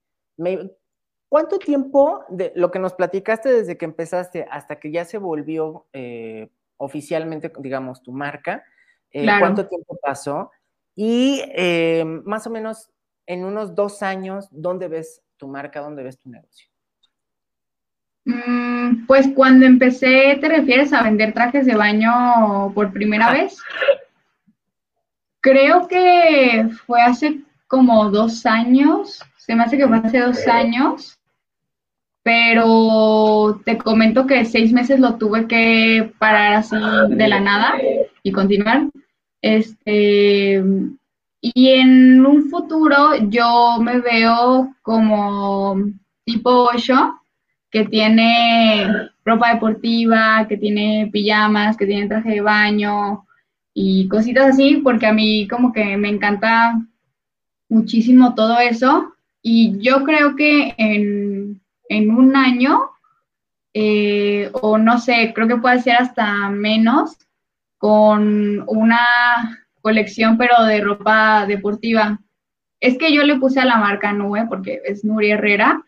¿Cuánto 1.28 1.58
tiempo 1.58 2.24
de 2.28 2.52
lo 2.54 2.70
que 2.70 2.78
nos 2.78 2.94
platicaste 2.94 3.52
desde 3.52 3.76
que 3.76 3.84
empezaste 3.84 4.46
hasta 4.50 4.80
que 4.80 4.90
ya 4.90 5.04
se 5.04 5.18
volvió 5.18 5.86
eh, 5.92 6.48
oficialmente, 6.76 7.52
digamos, 7.58 8.02
tu 8.02 8.12
marca? 8.12 8.64
Eh, 9.12 9.26
cuánto 9.40 9.66
tiempo 9.66 9.98
pasó 10.02 10.50
y 10.94 11.42
eh, 11.54 12.04
más 12.24 12.46
o 12.46 12.50
menos 12.50 12.90
en 13.24 13.44
unos 13.44 13.74
dos 13.74 14.02
años, 14.02 14.48
¿dónde 14.50 14.88
ves 14.88 15.22
tu 15.36 15.46
marca, 15.46 15.80
dónde 15.80 16.02
ves 16.02 16.18
tu 16.18 16.28
negocio? 16.28 16.68
Mm, 18.24 19.06
pues 19.06 19.28
cuando 19.34 19.64
empecé, 19.64 20.36
¿te 20.40 20.48
refieres 20.48 20.92
a 20.92 21.02
vender 21.02 21.32
trajes 21.32 21.66
de 21.66 21.76
baño 21.76 22.72
por 22.74 22.92
primera 22.92 23.32
vez? 23.32 23.58
Creo 25.40 25.86
que 25.86 26.68
fue 26.84 27.00
hace 27.00 27.42
como 27.68 28.10
dos 28.10 28.44
años, 28.44 29.20
se 29.36 29.54
me 29.54 29.62
hace 29.62 29.78
que 29.78 29.86
fue 29.86 29.98
hace 29.98 30.18
dos 30.18 30.48
años, 30.48 31.18
pero 32.24 33.60
te 33.64 33.78
comento 33.78 34.26
que 34.26 34.44
seis 34.44 34.72
meses 34.72 34.98
lo 34.98 35.14
tuve 35.14 35.46
que 35.46 36.12
parar 36.18 36.54
así 36.54 36.76
de 37.10 37.28
la 37.28 37.38
nada 37.38 37.74
y 38.28 38.32
continuar. 38.32 38.88
Este, 39.42 40.62
y 41.40 41.68
en 41.68 42.24
un 42.26 42.50
futuro 42.50 43.14
yo 43.28 43.78
me 43.80 44.00
veo 44.00 44.74
como 44.82 45.76
tipo 46.24 46.68
8, 46.72 47.14
que 47.70 47.84
tiene 47.84 49.10
ropa 49.24 49.54
deportiva, 49.54 50.46
que 50.48 50.56
tiene 50.56 51.10
pijamas, 51.12 51.76
que 51.76 51.86
tiene 51.86 52.08
traje 52.08 52.30
de 52.30 52.40
baño 52.40 53.24
y 53.74 54.08
cositas 54.08 54.50
así, 54.50 54.80
porque 54.82 55.06
a 55.06 55.12
mí 55.12 55.46
como 55.48 55.72
que 55.72 55.96
me 55.96 56.08
encanta 56.08 56.78
muchísimo 57.68 58.34
todo 58.34 58.58
eso. 58.58 59.14
y 59.42 59.78
yo 59.80 60.04
creo 60.04 60.36
que 60.36 60.74
en, 60.78 61.60
un 62.10 62.36
año, 62.36 62.80
eh, 63.74 64.50
o 64.52 64.78
no 64.78 64.98
sé, 64.98 65.32
creo 65.34 65.48
que 65.48 65.56
puede 65.56 65.80
ser 65.80 65.96
hasta 65.96 66.50
menos, 66.50 67.16
con 67.78 68.64
una 68.66 68.98
colección, 69.80 70.36
pero 70.36 70.64
de 70.64 70.80
ropa 70.80 71.46
deportiva. 71.46 72.20
Es 72.80 72.98
que 72.98 73.12
yo 73.12 73.22
le 73.22 73.36
puse 73.36 73.60
a 73.60 73.64
la 73.64 73.78
marca 73.78 74.12
Nube 74.12 74.46
porque 74.48 74.80
es 74.84 75.04
Nuri 75.04 75.30
Herrera 75.30 75.82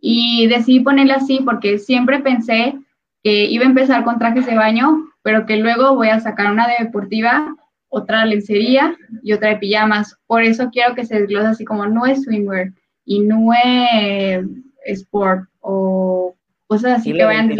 y 0.00 0.46
decidí 0.48 0.80
ponerla 0.80 1.16
así 1.16 1.40
porque 1.44 1.78
siempre 1.78 2.20
pensé 2.20 2.74
que 3.22 3.44
iba 3.46 3.64
a 3.64 3.68
empezar 3.68 4.04
con 4.04 4.18
trajes 4.18 4.44
de 4.44 4.56
baño, 4.56 5.06
pero 5.22 5.46
que 5.46 5.56
luego 5.56 5.94
voy 5.94 6.08
a 6.08 6.20
sacar 6.20 6.52
una 6.52 6.66
de 6.66 6.84
deportiva, 6.84 7.54
otra 7.88 8.20
de 8.20 8.26
lencería 8.26 8.96
y 9.22 9.32
otra 9.32 9.50
de 9.50 9.56
pijamas. 9.56 10.18
Por 10.26 10.42
eso 10.42 10.68
quiero 10.70 10.94
que 10.94 11.06
se 11.06 11.20
desglose 11.20 11.46
así 11.46 11.64
como 11.64 11.86
Nube 11.86 12.16
Swimwear 12.16 12.72
y 13.06 13.20
Nube 13.20 14.44
Sport 14.86 15.48
o 15.60 16.34
cosas 16.66 16.98
así 16.98 17.12
que 17.12 17.24
vayan 17.24 17.50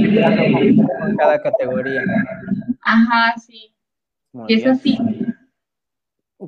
cada 1.17 1.41
categoría. 1.43 2.03
Ajá, 2.83 3.35
sí. 3.39 3.74
Y 4.49 4.55
es 4.55 4.67
así. 4.67 4.99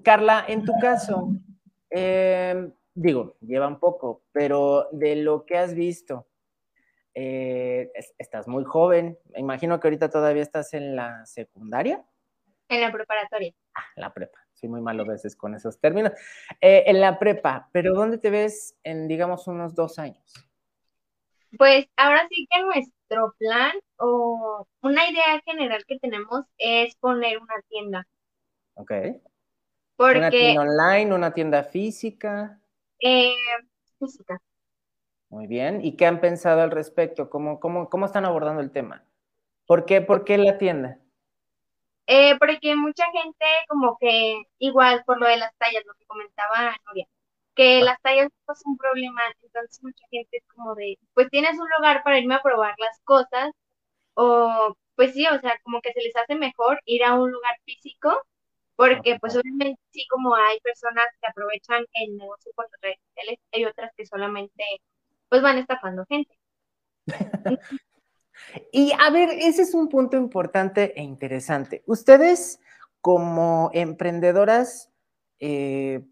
Carla, 0.02 0.44
en 0.48 0.64
tu 0.64 0.72
caso, 0.80 1.30
em, 1.90 2.72
digo, 2.94 3.36
lleva 3.40 3.68
un 3.68 3.78
poco, 3.78 4.22
pero 4.32 4.88
de 4.92 5.16
lo 5.16 5.46
que 5.46 5.56
has 5.56 5.74
visto, 5.74 6.26
eh, 7.14 7.90
estás 8.18 8.46
muy 8.46 8.64
joven, 8.64 9.18
me 9.32 9.40
imagino 9.40 9.80
que 9.80 9.88
ahorita 9.88 10.10
todavía 10.10 10.42
estás 10.42 10.74
en 10.74 10.96
la 10.96 11.24
secundaria. 11.24 12.04
En 12.68 12.80
la 12.80 12.92
preparatoria. 12.92 13.54
Ah, 13.74 13.84
la 13.96 14.12
prepa. 14.12 14.38
Soy 14.52 14.68
muy 14.68 14.80
malo 14.80 15.04
a 15.04 15.06
veces 15.06 15.36
con 15.36 15.54
esos 15.54 15.78
términos. 15.78 16.12
Eh, 16.60 16.84
en 16.86 17.00
la 17.00 17.18
prepa, 17.18 17.68
pero 17.72 17.94
¿dónde 17.94 18.18
te 18.18 18.30
ves 18.30 18.76
en, 18.82 19.06
digamos, 19.06 19.46
unos 19.46 19.74
dos 19.74 19.98
años? 19.98 20.34
Pues 21.56 21.86
ahora 21.96 22.26
sí 22.28 22.46
que 22.50 22.62
nuestro 23.08 23.34
plan 23.38 23.72
o 23.98 24.66
una 24.82 25.08
idea 25.08 25.40
general 25.44 25.84
que 25.86 25.98
tenemos 25.98 26.44
es 26.58 26.94
poner 26.96 27.38
una 27.38 27.54
tienda. 27.68 28.06
Ok. 28.74 28.92
¿Una 29.98 30.30
tienda 30.30 30.62
online, 30.62 31.14
una 31.14 31.32
tienda 31.32 31.64
física? 31.64 32.60
Eh, 33.00 33.34
física. 33.98 34.40
Muy 35.28 35.46
bien. 35.46 35.84
¿Y 35.84 35.96
qué 35.96 36.06
han 36.06 36.20
pensado 36.20 36.60
al 36.60 36.70
respecto? 36.70 37.30
¿Cómo, 37.30 37.58
cómo, 37.60 37.88
cómo 37.88 38.06
están 38.06 38.24
abordando 38.24 38.60
el 38.60 38.70
tema? 38.70 39.04
¿Por 39.66 39.86
qué, 39.86 40.00
por 40.00 40.24
qué 40.24 40.38
la 40.38 40.58
tienda? 40.58 40.98
Eh, 42.06 42.38
porque 42.38 42.76
mucha 42.76 43.04
gente 43.10 43.44
como 43.68 43.96
que, 43.98 44.42
igual 44.58 45.02
por 45.04 45.18
lo 45.18 45.26
de 45.26 45.38
las 45.38 45.52
tallas, 45.56 45.82
lo 45.84 45.94
que 45.94 46.04
comentaba 46.06 46.76
Nuria, 46.86 47.06
que 47.56 47.80
ah. 47.80 47.84
las 47.84 48.00
tallas 48.02 48.28
no 48.46 48.54
es 48.54 48.62
un 48.66 48.76
problema, 48.76 49.22
entonces 49.42 49.82
mucha 49.82 50.04
gente 50.10 50.38
es 50.38 50.44
como 50.54 50.74
de, 50.76 50.98
pues 51.14 51.28
tienes 51.30 51.58
un 51.58 51.68
lugar 51.76 52.02
para 52.04 52.18
irme 52.18 52.36
a 52.36 52.42
probar 52.42 52.74
las 52.78 53.00
cosas, 53.04 53.50
o 54.14 54.76
pues 54.96 55.14
sí, 55.14 55.26
o 55.26 55.40
sea, 55.40 55.58
como 55.64 55.80
que 55.82 55.92
se 55.92 56.02
les 56.02 56.16
hace 56.16 56.36
mejor 56.36 56.80
ir 56.86 57.04
a 57.04 57.14
un 57.14 57.30
lugar 57.32 57.54
físico 57.64 58.22
porque 58.76 59.18
pues 59.20 59.34
obviamente 59.36 59.80
sí 59.90 60.06
como 60.08 60.34
hay 60.36 60.60
personas 60.60 61.06
que 61.20 61.26
aprovechan 61.28 61.84
el 61.94 62.16
negocio 62.16 62.52
por 62.54 62.66
redes 62.82 62.98
sociales, 63.08 63.38
hay 63.52 63.64
otras 63.64 63.90
que 63.96 64.06
solamente 64.06 64.64
pues 65.28 65.42
van 65.42 65.58
estafando 65.58 66.04
gente. 66.06 66.38
y 68.72 68.92
a 68.98 69.10
ver, 69.10 69.30
ese 69.30 69.62
es 69.62 69.74
un 69.74 69.88
punto 69.88 70.16
importante 70.16 70.92
e 70.98 71.02
interesante. 71.02 71.82
Ustedes 71.86 72.60
como 73.00 73.70
emprendedoras, 73.72 74.90
eh, 75.38 76.04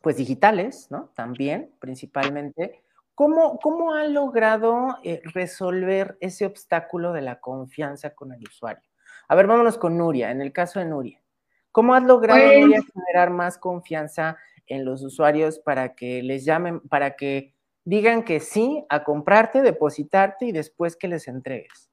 pues 0.00 0.16
digitales, 0.16 0.88
¿no? 0.90 1.10
También, 1.14 1.70
principalmente, 1.78 2.82
¿cómo, 3.14 3.58
cómo 3.58 3.94
han 3.94 4.14
logrado 4.14 4.98
eh, 5.04 5.20
resolver 5.34 6.16
ese 6.20 6.46
obstáculo 6.46 7.12
de 7.12 7.22
la 7.22 7.40
confianza 7.40 8.14
con 8.14 8.32
el 8.32 8.42
usuario? 8.42 8.88
A 9.28 9.34
ver, 9.34 9.46
vámonos 9.46 9.78
con 9.78 9.96
Nuria, 9.96 10.30
en 10.30 10.40
el 10.40 10.52
caso 10.52 10.80
de 10.80 10.86
Nuria. 10.86 11.20
¿Cómo 11.72 11.94
has 11.94 12.02
logrado 12.02 12.42
pues 12.66 12.82
generar 12.92 13.30
más 13.30 13.58
confianza 13.58 14.36
en 14.66 14.84
los 14.84 15.02
usuarios 15.02 15.58
para 15.58 15.94
que 15.94 16.22
les 16.22 16.44
llamen, 16.44 16.80
para 16.80 17.14
que 17.14 17.54
digan 17.84 18.24
que 18.24 18.40
sí 18.40 18.84
a 18.88 19.04
comprarte, 19.04 19.62
depositarte 19.62 20.46
y 20.46 20.52
después 20.52 20.96
que 20.96 21.08
les 21.08 21.28
entregues? 21.28 21.90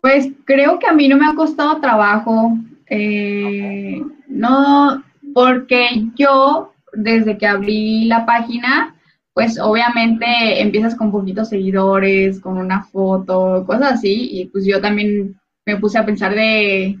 Pues 0.00 0.28
creo 0.44 0.78
que 0.78 0.86
a 0.86 0.92
mí 0.92 1.08
no 1.08 1.16
me 1.16 1.26
ha 1.26 1.34
costado 1.34 1.80
trabajo, 1.80 2.52
eh, 2.86 4.00
no, 4.26 5.02
porque 5.34 5.88
yo 6.16 6.72
desde 6.92 7.38
que 7.38 7.46
abrí 7.46 8.04
la 8.06 8.26
página, 8.26 8.94
pues 9.32 9.58
obviamente 9.58 10.60
empiezas 10.60 10.94
con 10.94 11.12
poquitos 11.12 11.48
seguidores, 11.48 12.40
con 12.40 12.58
una 12.58 12.84
foto, 12.84 13.64
cosas 13.66 13.92
así, 13.92 14.28
y 14.32 14.46
pues 14.46 14.64
yo 14.66 14.80
también 14.80 15.40
me 15.66 15.76
puse 15.76 15.98
a 15.98 16.04
pensar 16.04 16.34
de 16.34 16.98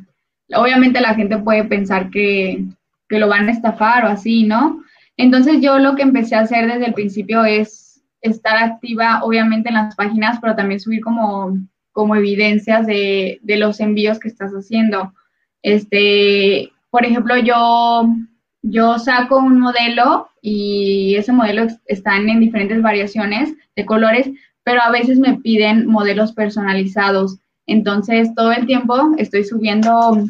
obviamente 0.54 1.00
la 1.00 1.14
gente 1.14 1.38
puede 1.38 1.64
pensar 1.64 2.10
que, 2.10 2.64
lo 3.08 3.26
van 3.26 3.48
a 3.48 3.52
estafar 3.52 4.04
o 4.04 4.08
así, 4.08 4.44
¿no? 4.44 4.84
Entonces 5.16 5.60
yo 5.60 5.80
lo 5.80 5.96
que 5.96 6.02
empecé 6.02 6.36
a 6.36 6.42
hacer 6.42 6.68
desde 6.68 6.86
el 6.86 6.94
principio 6.94 7.44
es 7.44 8.00
estar 8.20 8.56
activa, 8.56 9.24
obviamente, 9.24 9.68
en 9.68 9.74
las 9.74 9.96
páginas, 9.96 10.38
pero 10.40 10.54
también 10.54 10.78
subir 10.78 11.00
como, 11.00 11.58
como 11.90 12.14
evidencias 12.14 12.86
de, 12.86 13.40
los 13.44 13.80
envíos 13.80 14.20
que 14.20 14.28
estás 14.28 14.52
haciendo. 14.52 15.12
Este, 15.60 16.70
por 16.90 17.04
ejemplo, 17.04 17.36
yo, 17.38 18.08
yo 18.62 18.98
saco 18.98 19.38
un 19.38 19.60
modelo 19.60 20.28
y 20.42 21.14
ese 21.16 21.32
modelo 21.32 21.66
está 21.86 22.16
en 22.16 22.40
diferentes 22.40 22.82
variaciones 22.82 23.54
de 23.76 23.86
colores, 23.86 24.30
pero 24.64 24.82
a 24.82 24.90
veces 24.90 25.18
me 25.18 25.38
piden 25.38 25.86
modelos 25.86 26.32
personalizados. 26.32 27.38
Entonces, 27.66 28.34
todo 28.34 28.52
el 28.52 28.66
tiempo 28.66 29.14
estoy 29.18 29.44
subiendo 29.44 30.24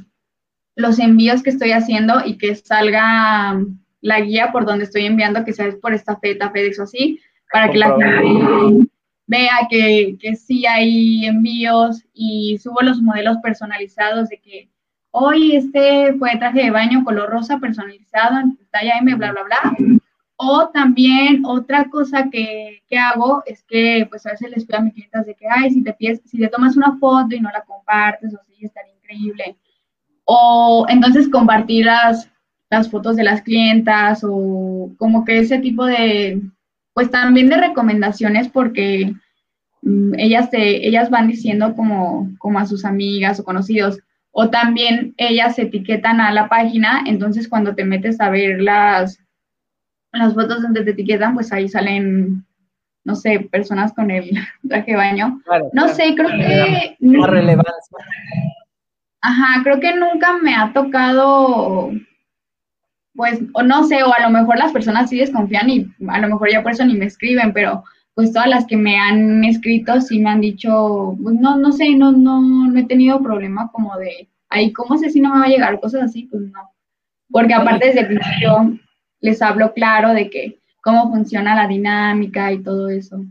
los 0.77 0.99
envíos 0.99 1.43
que 1.43 1.51
estoy 1.51 1.73
haciendo 1.73 2.23
y 2.25 2.39
que 2.39 2.55
salga 2.55 3.59
la 4.01 4.21
guía 4.21 4.53
por 4.53 4.67
donde 4.67 4.85
estoy 4.85 5.07
enviando, 5.07 5.45
que 5.45 5.53
sea 5.53 5.71
por 5.81 5.95
esta 5.95 6.17
feta, 6.19 6.51
FedEx 6.51 6.79
o 6.79 6.83
así, 6.85 7.21
para 7.53 7.71
que 7.71 7.79
la 7.79 7.97
gente 7.97 8.89
vea 9.27 9.67
que, 9.69 10.17
que 10.19 10.37
sí 10.37 10.67
hay 10.67 11.27
envíos 11.27 12.03
y 12.13 12.59
subo 12.59 12.81
los 12.83 13.01
modelos 13.01 13.37
personalizados 13.43 14.29
de 14.29 14.41
que 14.41 14.69
hoy 15.11 15.57
este 15.57 16.15
fue 16.19 16.37
traje 16.39 16.65
de 16.65 16.71
baño 16.71 17.05
color 17.05 17.31
rosa 17.31 17.59
personalizado 17.59 18.41
en 18.41 18.59
talla 18.71 18.99
M, 18.99 19.15
bla, 19.15 19.33
bla, 19.33 19.43
bla. 19.45 19.77
O 20.37 20.69
también 20.71 21.45
otra 21.45 21.91
cosa 21.91 22.31
que, 22.31 22.83
que, 22.89 22.99
hago 22.99 23.43
es 23.47 23.63
que 23.65 24.07
pues 24.09 24.25
a 24.27 24.31
veces 24.31 24.51
les 24.51 24.65
pido 24.65 24.79
a 24.79 24.83
mis 24.83 24.95
clientes 24.95 25.27
de 25.27 25.35
que, 25.35 25.47
ay, 25.49 25.71
si 25.71 25.83
te, 25.83 25.93
pides, 25.93 26.23
si 26.25 26.39
te 26.39 26.49
tomas 26.49 26.77
una 26.77 26.97
foto 26.99 27.35
y 27.35 27.41
no 27.41 27.51
la 27.51 27.63
compartes 27.63 28.33
o 28.35 28.39
sí, 28.47 28.65
estaría 28.65 28.95
increíble 28.95 29.57
o 30.33 30.87
entonces 30.89 31.29
compartir 31.29 31.87
las, 31.87 32.31
las 32.71 32.89
fotos 32.89 33.17
de 33.17 33.25
las 33.25 33.43
clientas 33.43 34.21
o 34.23 34.93
como 34.97 35.25
que 35.25 35.41
ese 35.41 35.59
tipo 35.59 35.85
de, 35.85 36.41
pues 36.95 37.11
también 37.11 37.49
de 37.49 37.57
recomendaciones 37.57 38.49
porque 38.49 39.13
mm, 39.83 40.15
ellas, 40.19 40.49
te, 40.51 40.87
ellas 40.87 41.11
van 41.11 41.27
diciendo 41.27 41.75
como, 41.75 42.31
como 42.39 42.61
a 42.61 42.67
sus 42.67 42.85
amigas 42.85 43.41
o 43.41 43.45
conocidos 43.45 43.99
o 44.33 44.51
también 44.51 45.15
ellas 45.17 45.59
etiquetan 45.59 46.21
a 46.21 46.33
la 46.33 46.49
página, 46.49 47.03
entonces 47.07 47.49
cuando 47.49 47.75
te 47.75 47.85
metes 47.85 48.21
a 48.21 48.31
ver 48.31 48.61
las, 48.61 49.19
las 50.13 50.35
fotos 50.35 50.63
donde 50.63 50.85
te 50.85 50.93
etiquetan, 50.93 51.35
pues 51.35 51.53
ahí 51.53 51.69
salen, 51.69 52.45
no 53.05 53.15
sé, 53.17 53.41
personas 53.41 53.93
con 53.93 54.11
el 54.11 54.31
traje 54.69 54.93
de 54.93 54.97
baño. 54.97 55.41
no 55.73 55.89
sé, 55.89 56.15
creo 56.15 56.29
que... 56.31 56.97
Relevancia. 57.01 57.99
Ajá, 59.23 59.63
creo 59.63 59.81
que 59.81 59.95
nunca 59.95 60.39
me 60.39 60.55
ha 60.55 60.73
tocado, 60.73 61.91
pues, 63.15 63.41
o 63.53 63.63
no 63.63 63.85
sé, 63.85 64.03
o 64.03 64.15
a 64.15 64.23
lo 64.23 64.31
mejor 64.31 64.57
las 64.57 64.73
personas 64.73 65.11
sí 65.11 65.19
desconfían 65.19 65.69
y 65.69 65.87
a 66.09 66.21
lo 66.21 66.29
mejor 66.29 66.51
ya 66.51 66.63
por 66.63 66.73
eso 66.73 66.87
ni 66.87 66.95
me 66.95 67.05
escriben, 67.05 67.53
pero 67.53 67.85
pues 68.21 68.35
todas 68.35 68.49
las 68.49 68.67
que 68.67 68.77
me 68.77 68.99
han 68.99 69.43
escrito 69.45 69.99
sí 70.03 70.19
me 70.19 70.29
han 70.29 70.43
dicho, 70.43 71.17
pues 71.23 71.37
no, 71.37 71.57
no 71.57 71.73
sé, 71.73 71.95
no, 71.97 72.13
no, 72.13 72.43
no 72.43 72.79
he 72.79 72.85
tenido 72.85 73.23
problema 73.23 73.71
como 73.73 73.97
de, 73.97 74.29
ay, 74.51 74.75
¿cómo 74.75 74.99
sé 74.99 75.09
si 75.09 75.23
no 75.23 75.33
me 75.33 75.41
va 75.41 75.47
a 75.47 75.49
llegar? 75.49 75.81
Cosas 75.81 76.03
así, 76.03 76.25
pues 76.25 76.43
no. 76.43 76.71
Porque 77.31 77.55
aparte 77.55 77.87
desde 77.87 78.01
el 78.01 78.09
principio 78.09 78.79
les 79.21 79.41
hablo 79.41 79.73
claro 79.73 80.13
de 80.13 80.29
que 80.29 80.59
cómo 80.83 81.11
funciona 81.11 81.55
la 81.55 81.67
dinámica 81.67 82.53
y 82.53 82.63
todo 82.63 82.91
eso 82.91 83.25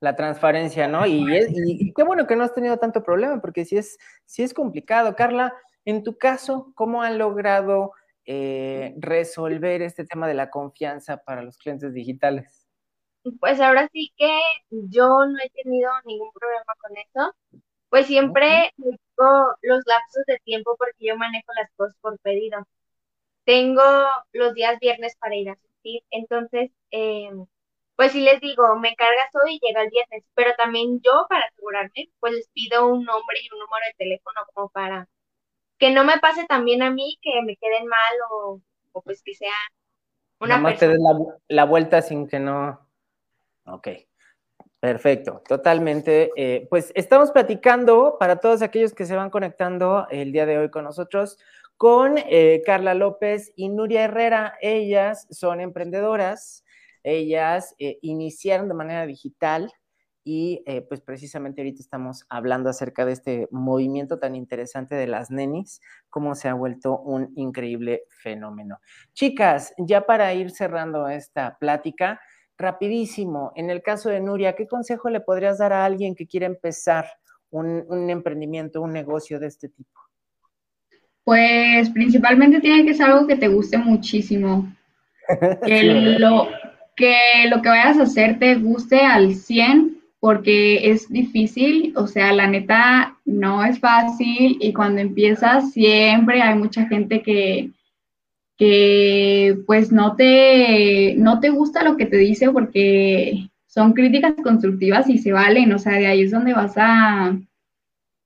la 0.00 0.14
transparencia, 0.14 0.88
¿no? 0.88 1.06
Y, 1.06 1.92
qué 1.96 2.02
bueno 2.04 2.26
que 2.26 2.36
no 2.36 2.44
has 2.44 2.54
tenido 2.54 2.76
tanto 2.76 3.02
problema, 3.02 3.40
porque 3.40 3.64
sí 3.64 3.78
es, 3.78 3.98
es 4.36 4.52
complicado. 4.52 5.16
Carla, 5.16 5.54
en 5.86 6.02
tu 6.02 6.18
caso, 6.18 6.70
¿cómo 6.74 7.02
han 7.02 7.16
logrado 7.16 7.92
eh, 8.26 8.94
resolver 8.98 9.80
este 9.80 10.04
tema 10.04 10.28
de 10.28 10.34
la 10.34 10.50
confianza 10.50 11.16
para 11.16 11.42
los 11.42 11.56
clientes 11.56 11.94
digitales? 11.94 12.57
Pues 13.40 13.60
ahora 13.60 13.88
sí 13.92 14.12
que 14.16 14.40
yo 14.70 15.26
no 15.26 15.38
he 15.42 15.50
tenido 15.50 15.90
ningún 16.04 16.30
problema 16.32 16.74
con 16.80 16.96
eso. 16.96 17.34
Pues 17.90 18.06
siempre 18.06 18.72
tengo 18.76 19.56
los 19.62 19.82
lapsos 19.86 20.24
de 20.26 20.38
tiempo 20.40 20.76
porque 20.78 21.06
yo 21.06 21.16
manejo 21.16 21.52
las 21.54 21.70
cosas 21.76 21.96
por 22.00 22.18
pedido. 22.20 22.66
Tengo 23.44 23.82
los 24.32 24.54
días 24.54 24.78
viernes 24.80 25.16
para 25.16 25.36
ir 25.36 25.48
a 25.50 25.52
asistir, 25.54 26.02
entonces 26.10 26.70
eh, 26.90 27.30
pues 27.98 28.12
sí 28.12 28.20
les 28.20 28.40
digo, 28.40 28.76
me 28.76 28.94
cargas 28.94 29.30
hoy 29.42 29.54
y 29.56 29.66
llega 29.66 29.82
el 29.82 29.90
viernes, 29.90 30.22
pero 30.34 30.52
también 30.56 31.00
yo 31.02 31.26
para 31.28 31.46
asegurarme, 31.46 32.10
pues 32.20 32.32
les 32.34 32.48
pido 32.50 32.86
un 32.86 33.04
nombre 33.04 33.38
y 33.42 33.52
un 33.52 33.58
número 33.58 33.86
de 33.86 34.04
teléfono 34.04 34.40
como 34.54 34.68
para 34.68 35.08
que 35.78 35.90
no 35.90 36.04
me 36.04 36.18
pase 36.18 36.44
también 36.46 36.82
a 36.82 36.92
mí, 36.92 37.18
que 37.22 37.42
me 37.42 37.56
queden 37.56 37.86
mal 37.86 38.14
o, 38.30 38.60
pues 39.04 39.20
que 39.24 39.34
sea 39.34 39.50
una 40.38 40.58
Nada 40.58 40.76
te 40.76 40.86
des 40.86 41.00
la, 41.48 41.64
vuelta 41.64 42.00
sin 42.02 42.28
que 42.28 42.38
no... 42.38 42.87
Ok, 43.70 43.88
perfecto, 44.80 45.42
totalmente. 45.46 46.30
Eh, 46.36 46.66
pues 46.70 46.90
estamos 46.94 47.30
platicando 47.32 48.16
para 48.18 48.36
todos 48.36 48.62
aquellos 48.62 48.94
que 48.94 49.04
se 49.04 49.14
van 49.14 49.30
conectando 49.30 50.06
el 50.10 50.32
día 50.32 50.46
de 50.46 50.58
hoy 50.58 50.70
con 50.70 50.84
nosotros 50.84 51.38
con 51.76 52.16
eh, 52.16 52.62
Carla 52.66 52.94
López 52.94 53.52
y 53.56 53.68
Nuria 53.68 54.04
Herrera. 54.04 54.54
Ellas 54.62 55.28
son 55.30 55.60
emprendedoras, 55.60 56.64
ellas 57.04 57.74
eh, 57.78 57.98
iniciaron 58.02 58.68
de 58.68 58.74
manera 58.74 59.06
digital 59.06 59.70
y 60.24 60.62
pues 60.90 61.00
precisamente 61.00 61.62
ahorita 61.62 61.80
estamos 61.80 62.26
hablando 62.28 62.68
acerca 62.68 63.06
de 63.06 63.12
este 63.12 63.48
movimiento 63.50 64.18
tan 64.18 64.34
interesante 64.34 64.94
de 64.94 65.06
las 65.06 65.30
nenis, 65.30 65.80
cómo 66.10 66.34
se 66.34 66.48
ha 66.48 66.54
vuelto 66.54 66.98
un 66.98 67.32
increíble 67.34 68.02
fenómeno. 68.10 68.78
Chicas, 69.14 69.72
ya 69.78 70.02
para 70.04 70.34
ir 70.34 70.50
cerrando 70.50 71.08
esta 71.08 71.56
plática, 71.58 72.20
rapidísimo, 72.58 73.52
en 73.54 73.70
el 73.70 73.82
caso 73.82 74.10
de 74.10 74.20
Nuria, 74.20 74.54
¿qué 74.54 74.66
consejo 74.66 75.08
le 75.08 75.20
podrías 75.20 75.58
dar 75.58 75.72
a 75.72 75.84
alguien 75.84 76.14
que 76.14 76.26
quiere 76.26 76.46
empezar 76.46 77.06
un, 77.50 77.84
un 77.88 78.10
emprendimiento, 78.10 78.82
un 78.82 78.92
negocio 78.92 79.38
de 79.38 79.46
este 79.46 79.68
tipo? 79.68 80.00
Pues 81.24 81.90
principalmente 81.90 82.60
tiene 82.60 82.84
que 82.84 82.94
ser 82.94 83.06
algo 83.06 83.26
que 83.26 83.36
te 83.36 83.48
guste 83.48 83.78
muchísimo. 83.78 84.74
Que, 85.66 85.82
lo, 86.18 86.48
que 86.96 87.14
lo 87.50 87.60
que 87.60 87.68
vayas 87.68 87.98
a 87.98 88.04
hacer 88.04 88.38
te 88.38 88.54
guste 88.54 89.00
al 89.00 89.34
100 89.34 89.98
porque 90.20 90.90
es 90.90 91.06
difícil, 91.10 91.92
o 91.96 92.06
sea, 92.06 92.32
la 92.32 92.46
neta 92.46 93.18
no 93.26 93.62
es 93.62 93.78
fácil 93.78 94.56
y 94.58 94.72
cuando 94.72 95.02
empiezas 95.02 95.70
siempre 95.72 96.40
hay 96.40 96.54
mucha 96.54 96.86
gente 96.86 97.22
que, 97.22 97.72
que 98.58 99.56
pues 99.66 99.92
no 99.92 100.16
te, 100.16 101.14
no 101.16 101.38
te 101.38 101.48
gusta 101.50 101.84
lo 101.84 101.96
que 101.96 102.06
te 102.06 102.16
dice 102.16 102.50
porque 102.50 103.48
son 103.66 103.92
críticas 103.92 104.34
constructivas 104.42 105.08
y 105.08 105.18
se 105.18 105.32
valen, 105.32 105.72
o 105.72 105.78
sea, 105.78 105.92
de 105.92 106.08
ahí 106.08 106.22
es 106.22 106.32
donde 106.32 106.54
vas 106.54 106.74
a, 106.76 107.38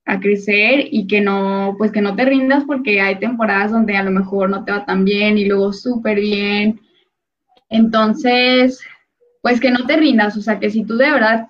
a 0.07 0.21
crecer 0.21 0.89
y 0.91 1.07
que 1.07 1.21
no, 1.21 1.75
pues 1.77 1.93
que 1.93 2.01
no 2.01 2.17
te 2.17 2.25
rindas 2.25 2.65
porque 2.65 3.03
hay 3.03 3.19
temporadas 3.19 3.73
donde 3.73 3.95
a 3.95 4.03
lo 4.03 4.11
mejor 4.11 4.49
no 4.49 4.65
te 4.65 4.73
va 4.73 4.87
tan 4.87 5.05
bien 5.05 5.37
y 5.37 5.45
luego 5.45 5.75
súper 5.75 6.19
bien. 6.19 6.81
Entonces, 7.69 8.81
pues 9.43 9.61
que 9.61 9.71
no 9.71 9.85
te 9.87 9.99
rindas, 9.99 10.37
o 10.39 10.41
sea, 10.41 10.59
que 10.59 10.71
si 10.71 10.85
tú 10.85 10.97
de 10.97 11.11
verdad 11.11 11.49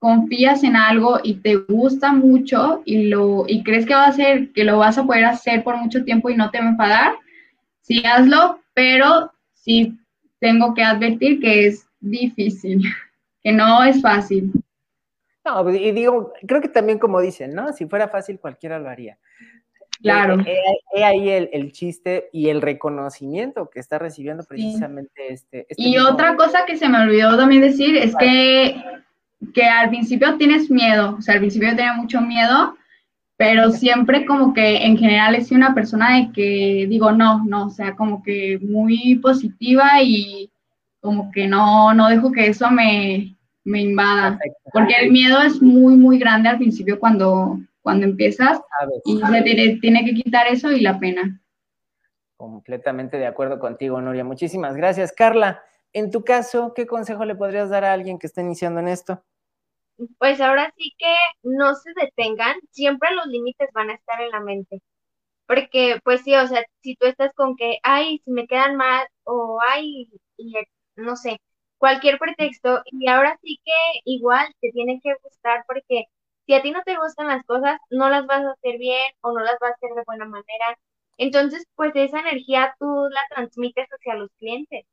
confías 0.00 0.64
en 0.64 0.74
algo 0.74 1.20
y 1.22 1.34
te 1.34 1.56
gusta 1.56 2.12
mucho 2.12 2.82
y 2.84 3.04
lo 3.04 3.44
y 3.46 3.62
crees 3.62 3.86
que 3.86 3.94
va 3.94 4.06
a 4.06 4.12
ser 4.12 4.52
que 4.52 4.64
lo 4.64 4.78
vas 4.78 4.98
a 4.98 5.04
poder 5.04 5.24
hacer 5.24 5.62
por 5.62 5.76
mucho 5.76 6.04
tiempo 6.04 6.28
y 6.28 6.36
no 6.36 6.50
te 6.50 6.58
va 6.58 6.66
a 6.66 6.70
enfadar, 6.70 7.12
sí 7.84 8.02
hazlo, 8.04 8.60
pero 8.74 9.32
sí 9.52 9.96
tengo 10.40 10.74
que 10.74 10.82
advertir 10.82 11.40
que 11.40 11.66
es 11.68 11.86
difícil, 12.00 12.82
que 13.42 13.52
no 13.52 13.84
es 13.84 14.02
fácil. 14.02 14.50
No, 15.44 15.70
y 15.70 15.92
digo, 15.92 16.32
creo 16.46 16.60
que 16.60 16.68
también 16.68 16.98
como 16.98 17.20
dicen, 17.20 17.54
¿no? 17.54 17.72
Si 17.72 17.86
fuera 17.86 18.08
fácil 18.08 18.40
cualquiera 18.40 18.78
lo 18.78 18.88
haría. 18.88 19.18
Claro. 20.00 20.38
He, 20.44 21.04
ahí 21.04 21.30
el, 21.30 21.72
chiste 21.72 22.28
y 22.32 22.48
el 22.48 22.60
reconocimiento 22.60 23.70
que 23.70 23.78
está 23.78 23.98
recibiendo 23.98 24.42
precisamente 24.42 25.32
este, 25.32 25.66
este, 25.68 25.74
Y 25.76 25.98
otra 25.98 26.34
cosa 26.34 26.64
que 26.66 26.76
se 26.76 26.88
me 26.88 27.00
olvidó 27.00 27.36
también 27.36 27.62
decir 27.62 27.96
es 27.96 28.14
que 28.16 28.82
que 29.52 29.64
al 29.64 29.88
principio 29.90 30.36
tienes 30.36 30.70
miedo, 30.70 31.16
o 31.18 31.22
sea, 31.22 31.34
al 31.34 31.40
principio 31.40 31.68
tenía 31.70 31.94
mucho 31.94 32.20
miedo, 32.20 32.76
pero 33.36 33.70
siempre 33.70 34.24
como 34.26 34.54
que 34.54 34.84
en 34.84 34.96
general 34.96 35.42
sido 35.42 35.58
una 35.58 35.74
persona 35.74 36.16
de 36.16 36.32
que 36.32 36.86
digo 36.88 37.12
no, 37.12 37.44
no, 37.44 37.66
o 37.66 37.70
sea, 37.70 37.96
como 37.96 38.22
que 38.22 38.58
muy 38.62 39.16
positiva 39.16 40.02
y 40.02 40.50
como 41.00 41.30
que 41.32 41.46
no, 41.46 41.92
no 41.94 42.08
dejo 42.08 42.32
que 42.32 42.46
eso 42.46 42.70
me, 42.70 43.36
me 43.64 43.80
invada, 43.80 44.38
porque 44.72 44.94
el 45.00 45.10
miedo 45.10 45.42
es 45.42 45.60
muy, 45.60 45.96
muy 45.96 46.18
grande 46.18 46.48
al 46.48 46.58
principio 46.58 46.98
cuando, 46.98 47.58
cuando 47.82 48.06
empiezas 48.06 48.60
y 49.04 49.18
se 49.18 49.42
tiene, 49.42 49.76
tiene 49.80 50.04
que 50.04 50.14
quitar 50.14 50.46
eso 50.46 50.70
y 50.70 50.80
la 50.80 50.98
pena. 50.98 51.40
Completamente 52.36 53.16
de 53.16 53.26
acuerdo 53.26 53.58
contigo, 53.58 54.00
Nuria. 54.00 54.24
Muchísimas 54.24 54.76
gracias. 54.76 55.12
Carla, 55.12 55.62
en 55.92 56.10
tu 56.10 56.24
caso, 56.24 56.72
¿qué 56.74 56.86
consejo 56.86 57.24
le 57.24 57.34
podrías 57.34 57.70
dar 57.70 57.84
a 57.84 57.92
alguien 57.92 58.18
que 58.18 58.26
está 58.26 58.40
iniciando 58.40 58.80
en 58.80 58.88
esto? 58.88 59.22
Pues 60.18 60.40
ahora 60.40 60.72
sí 60.76 60.92
que 60.98 61.14
no 61.42 61.74
se 61.74 61.90
detengan, 62.00 62.56
siempre 62.70 63.14
los 63.14 63.26
límites 63.26 63.68
van 63.74 63.90
a 63.90 63.94
estar 63.94 64.20
en 64.20 64.30
la 64.30 64.40
mente. 64.40 64.80
Porque, 65.46 65.98
pues 66.04 66.22
sí, 66.22 66.34
o 66.34 66.46
sea, 66.46 66.64
si 66.82 66.96
tú 66.96 67.06
estás 67.06 67.32
con 67.34 67.56
que, 67.56 67.78
ay, 67.82 68.20
si 68.24 68.30
me 68.32 68.46
quedan 68.46 68.76
mal, 68.76 69.06
o 69.24 69.58
ay, 69.68 70.08
y, 70.38 70.54
no 70.96 71.16
sé, 71.16 71.38
cualquier 71.78 72.18
pretexto, 72.18 72.82
y 72.86 73.08
ahora 73.08 73.38
sí 73.42 73.60
que 73.64 73.72
igual 74.04 74.46
te 74.60 74.70
tiene 74.72 75.00
que 75.02 75.14
gustar, 75.22 75.64
porque 75.66 76.04
si 76.46 76.54
a 76.54 76.62
ti 76.62 76.70
no 76.70 76.82
te 76.84 76.96
gustan 76.96 77.28
las 77.28 77.44
cosas, 77.44 77.78
no 77.90 78.08
las 78.10 78.26
vas 78.26 78.42
a 78.44 78.52
hacer 78.52 78.78
bien 78.78 79.02
o 79.22 79.32
no 79.32 79.40
las 79.40 79.58
vas 79.60 79.72
a 79.72 79.74
hacer 79.74 79.90
de 79.96 80.02
buena 80.06 80.24
manera. 80.26 80.78
Entonces, 81.18 81.64
pues 81.76 81.92
esa 81.94 82.20
energía 82.20 82.74
tú 82.78 82.86
la 83.10 83.20
transmites 83.30 83.86
hacia 83.88 84.14
los 84.16 84.30
clientes. 84.38 84.84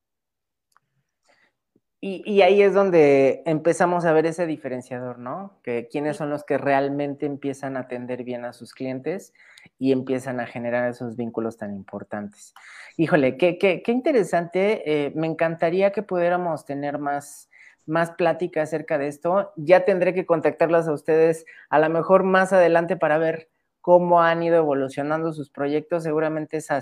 Y, 2.04 2.42
ahí 2.42 2.64
es 2.64 2.74
donde 2.74 3.44
empezamos 3.46 4.06
a 4.06 4.14
ver 4.14 4.26
ese 4.26 4.48
diferenciador, 4.48 5.20
¿no? 5.20 5.60
Que 5.62 5.88
quiénes 5.88 6.18
son 6.18 6.32
los 6.32 6.44
que 6.44 6.58
realmente 6.58 7.28
empiezan 7.28 7.78
a 7.78 7.82
atender 7.82 8.24
bien 8.24 8.44
a 8.44 8.54
sus 8.54 8.74
clientes 8.74 9.36
y 9.78 9.92
empiezan 9.92 10.40
a 10.40 10.48
generar 10.48 10.90
esos 10.90 11.16
vínculos 11.16 11.58
tan 11.58 11.76
importantes. 11.76 12.56
Híjole, 12.98 13.38
qué, 13.38 13.60
qué, 13.60 13.84
qué 13.84 13.92
interesante. 13.92 14.82
Eh, 14.84 15.12
me 15.14 15.28
encantaría 15.28 15.92
que 15.92 16.02
pudiéramos 16.02 16.66
tener 16.66 16.98
más, 16.98 17.52
más 17.86 18.10
plática 18.10 18.64
acerca 18.64 18.98
de 18.98 19.08
esto. 19.08 19.54
Ya 19.56 19.86
tendré 19.86 20.16
que 20.16 20.26
contactarlas 20.26 20.88
a 20.88 20.94
ustedes 20.94 21.46
a 21.70 21.78
lo 21.78 21.88
mejor 21.92 22.24
más 22.24 22.52
adelante 22.52 22.98
para 22.98 23.20
ver 23.20 23.48
cómo 23.82 24.22
han 24.22 24.44
ido 24.44 24.58
evolucionando 24.58 25.34
sus 25.34 25.50
proyectos. 25.50 26.04
Seguramente 26.04 26.58
esa, 26.58 26.82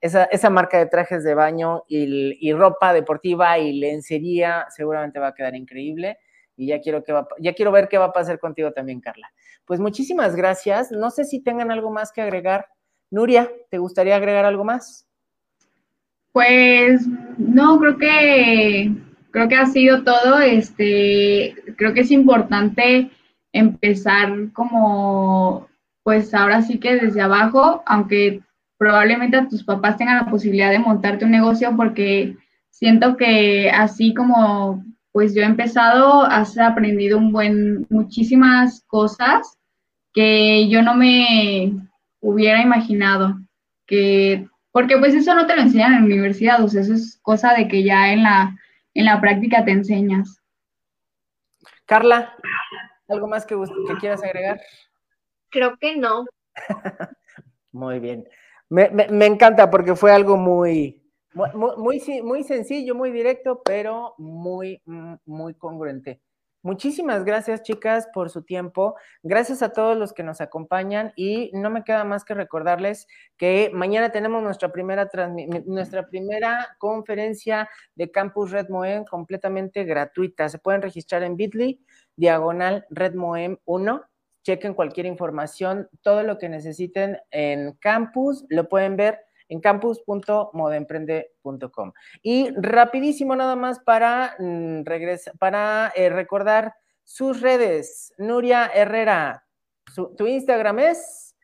esa 0.00 0.50
marca 0.50 0.78
de 0.78 0.86
trajes 0.86 1.24
de 1.24 1.34
baño 1.34 1.84
y, 1.88 2.52
ropa 2.52 2.92
deportiva 2.92 3.58
y 3.58 3.78
lencería 3.78 4.66
seguramente 4.70 5.18
va 5.18 5.28
a 5.28 5.34
quedar 5.34 5.54
increíble. 5.54 6.18
Y 6.56 6.66
ya 6.66 6.80
quiero, 6.80 7.02
que 7.02 7.14
ya 7.38 7.54
quiero 7.54 7.72
ver 7.72 7.88
qué 7.88 7.96
va 7.96 8.06
a 8.06 8.12
pasar 8.12 8.38
contigo 8.38 8.72
también, 8.72 9.00
Carla. 9.00 9.32
Pues 9.64 9.80
muchísimas 9.80 10.36
gracias. 10.36 10.90
No 10.90 11.10
sé 11.10 11.24
si 11.24 11.40
tengan 11.40 11.70
algo 11.70 11.90
más 11.90 12.12
que 12.12 12.20
agregar. 12.20 12.66
Nuria, 13.10 13.50
¿te 13.70 13.78
gustaría 13.78 14.16
agregar 14.16 14.44
algo 14.44 14.64
más? 14.64 15.06
Pues 16.32 17.06
no, 17.38 17.78
creo 17.78 17.96
que 17.96 18.92
creo 19.30 19.48
que 19.48 19.56
ha 19.56 19.66
sido 19.66 20.02
todo. 20.02 20.40
Este, 20.40 21.54
creo 21.76 21.94
que 21.94 22.00
es 22.00 22.10
importante 22.10 23.10
empezar 23.52 24.52
como 24.52 25.69
pues 26.02 26.34
ahora 26.34 26.62
sí 26.62 26.78
que 26.78 26.96
desde 26.96 27.20
abajo, 27.20 27.82
aunque 27.86 28.40
probablemente 28.78 29.46
tus 29.46 29.64
papás 29.64 29.96
tengan 29.96 30.16
la 30.16 30.30
posibilidad 30.30 30.70
de 30.70 30.78
montarte 30.78 31.24
un 31.24 31.30
negocio 31.30 31.76
porque 31.76 32.36
siento 32.70 33.16
que 33.16 33.70
así 33.70 34.14
como 34.14 34.84
pues 35.12 35.34
yo 35.34 35.42
he 35.42 35.44
empezado, 35.44 36.22
has 36.22 36.56
aprendido 36.58 37.18
un 37.18 37.32
buen, 37.32 37.86
muchísimas 37.90 38.84
cosas 38.86 39.58
que 40.12 40.68
yo 40.68 40.82
no 40.82 40.94
me 40.94 41.72
hubiera 42.20 42.62
imaginado, 42.62 43.38
que, 43.86 44.48
porque 44.70 44.98
pues 44.98 45.14
eso 45.14 45.34
no 45.34 45.46
te 45.46 45.56
lo 45.56 45.62
enseñan 45.62 45.94
en 45.94 46.00
la 46.00 46.06
universidad, 46.06 46.62
o 46.62 46.68
sea, 46.68 46.82
eso 46.82 46.94
es 46.94 47.18
cosa 47.22 47.54
de 47.54 47.66
que 47.66 47.82
ya 47.82 48.12
en 48.12 48.22
la, 48.22 48.56
en 48.94 49.04
la 49.04 49.20
práctica 49.20 49.64
te 49.64 49.72
enseñas. 49.72 50.40
Carla, 51.86 52.34
¿algo 53.08 53.26
más 53.26 53.44
que, 53.44 53.56
que 53.56 53.94
quieras 53.98 54.22
agregar? 54.22 54.60
Creo 55.50 55.76
que 55.78 55.96
no. 55.96 56.24
muy 57.72 57.98
bien. 58.00 58.28
Me, 58.68 58.88
me, 58.90 59.26
encanta 59.26 59.68
porque 59.68 59.96
fue 59.96 60.12
algo 60.12 60.36
muy, 60.36 61.02
muy, 61.34 61.50
muy, 61.76 62.22
muy 62.22 62.44
sencillo, 62.44 62.94
muy 62.94 63.10
directo, 63.10 63.62
pero 63.64 64.14
muy, 64.18 64.80
mm, 64.84 65.14
muy 65.26 65.54
congruente. 65.54 66.20
Muchísimas 66.62 67.24
gracias, 67.24 67.62
chicas, 67.62 68.06
por 68.12 68.28
su 68.28 68.42
tiempo. 68.42 68.94
Gracias 69.22 69.62
a 69.62 69.72
todos 69.72 69.96
los 69.96 70.12
que 70.12 70.22
nos 70.22 70.42
acompañan 70.42 71.14
y 71.16 71.50
no 71.54 71.70
me 71.70 71.84
queda 71.84 72.04
más 72.04 72.22
que 72.22 72.34
recordarles 72.34 73.06
que 73.38 73.70
mañana 73.72 74.12
tenemos 74.12 74.42
nuestra 74.42 74.70
primera, 74.70 75.08
nuestra 75.64 76.06
primera 76.06 76.76
conferencia 76.78 77.70
de 77.94 78.10
Campus 78.10 78.50
Red 78.50 78.68
Moem 78.68 79.06
completamente 79.06 79.84
gratuita. 79.84 80.50
Se 80.50 80.58
pueden 80.58 80.82
registrar 80.82 81.22
en 81.22 81.36
Bitly, 81.36 81.82
diagonal 82.14 82.84
Red 82.90 83.14
Moem 83.14 83.56
1 83.64 84.09
chequen 84.50 84.74
cualquier 84.74 85.06
información, 85.06 85.88
todo 86.02 86.24
lo 86.24 86.38
que 86.38 86.48
necesiten 86.48 87.18
en 87.30 87.74
campus, 87.74 88.44
lo 88.48 88.68
pueden 88.68 88.96
ver 88.96 89.20
en 89.48 89.60
campus.modaemprende.com. 89.60 91.92
Y 92.22 92.50
rapidísimo 92.56 93.36
nada 93.36 93.54
más 93.54 93.78
para, 93.80 94.34
mm, 94.38 94.82
para 95.38 95.92
eh, 95.94 96.08
recordar 96.08 96.74
sus 97.04 97.40
redes. 97.40 98.12
Nuria 98.18 98.68
Herrera, 98.74 99.44
tu 100.16 100.26
Instagram 100.26 100.80
es... 100.80 101.36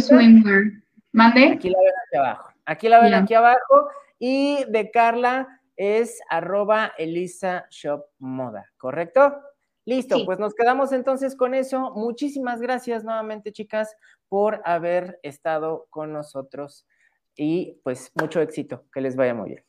Swimwear. 0.00 0.64
¿Mande? 1.12 1.52
Aquí 1.52 1.70
la 1.70 1.78
ven 1.78 1.92
aquí 2.06 2.16
abajo. 2.18 2.50
Aquí 2.66 2.88
la 2.88 3.00
ven 3.00 3.14
aquí 3.14 3.32
abajo. 3.34 3.88
Y 4.18 4.64
de 4.68 4.90
Carla 4.90 5.60
es 5.76 6.20
arroba 6.28 6.92
Elisa 6.98 7.66
Shop 7.70 8.04
Moda, 8.18 8.66
¿correcto? 8.76 9.40
Listo, 9.86 10.24
pues 10.26 10.40
nos 10.40 10.54
quedamos 10.54 10.92
entonces 10.92 11.36
con 11.36 11.54
eso. 11.54 11.92
Muchísimas 11.94 12.60
gracias 12.60 13.04
nuevamente, 13.04 13.52
chicas, 13.52 13.96
por 14.28 14.60
haber 14.64 15.20
estado 15.22 15.86
con 15.90 16.12
nosotros 16.12 16.86
y 17.36 17.78
pues 17.84 18.10
mucho 18.16 18.40
éxito, 18.40 18.84
que 18.92 19.00
les 19.00 19.14
vaya 19.14 19.32
muy 19.32 19.50
bien. 19.50 19.64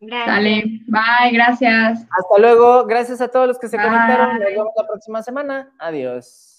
Dale, 0.00 0.64
bye, 0.88 1.30
gracias. 1.30 2.00
Hasta 2.10 2.38
luego, 2.40 2.86
gracias 2.86 3.20
a 3.20 3.28
todos 3.28 3.46
los 3.46 3.58
que 3.60 3.68
se 3.68 3.76
conectaron. 3.76 4.40
Nos 4.40 4.48
vemos 4.48 4.72
la 4.76 4.86
próxima 4.86 5.22
semana. 5.22 5.72
Adiós. 5.78 6.51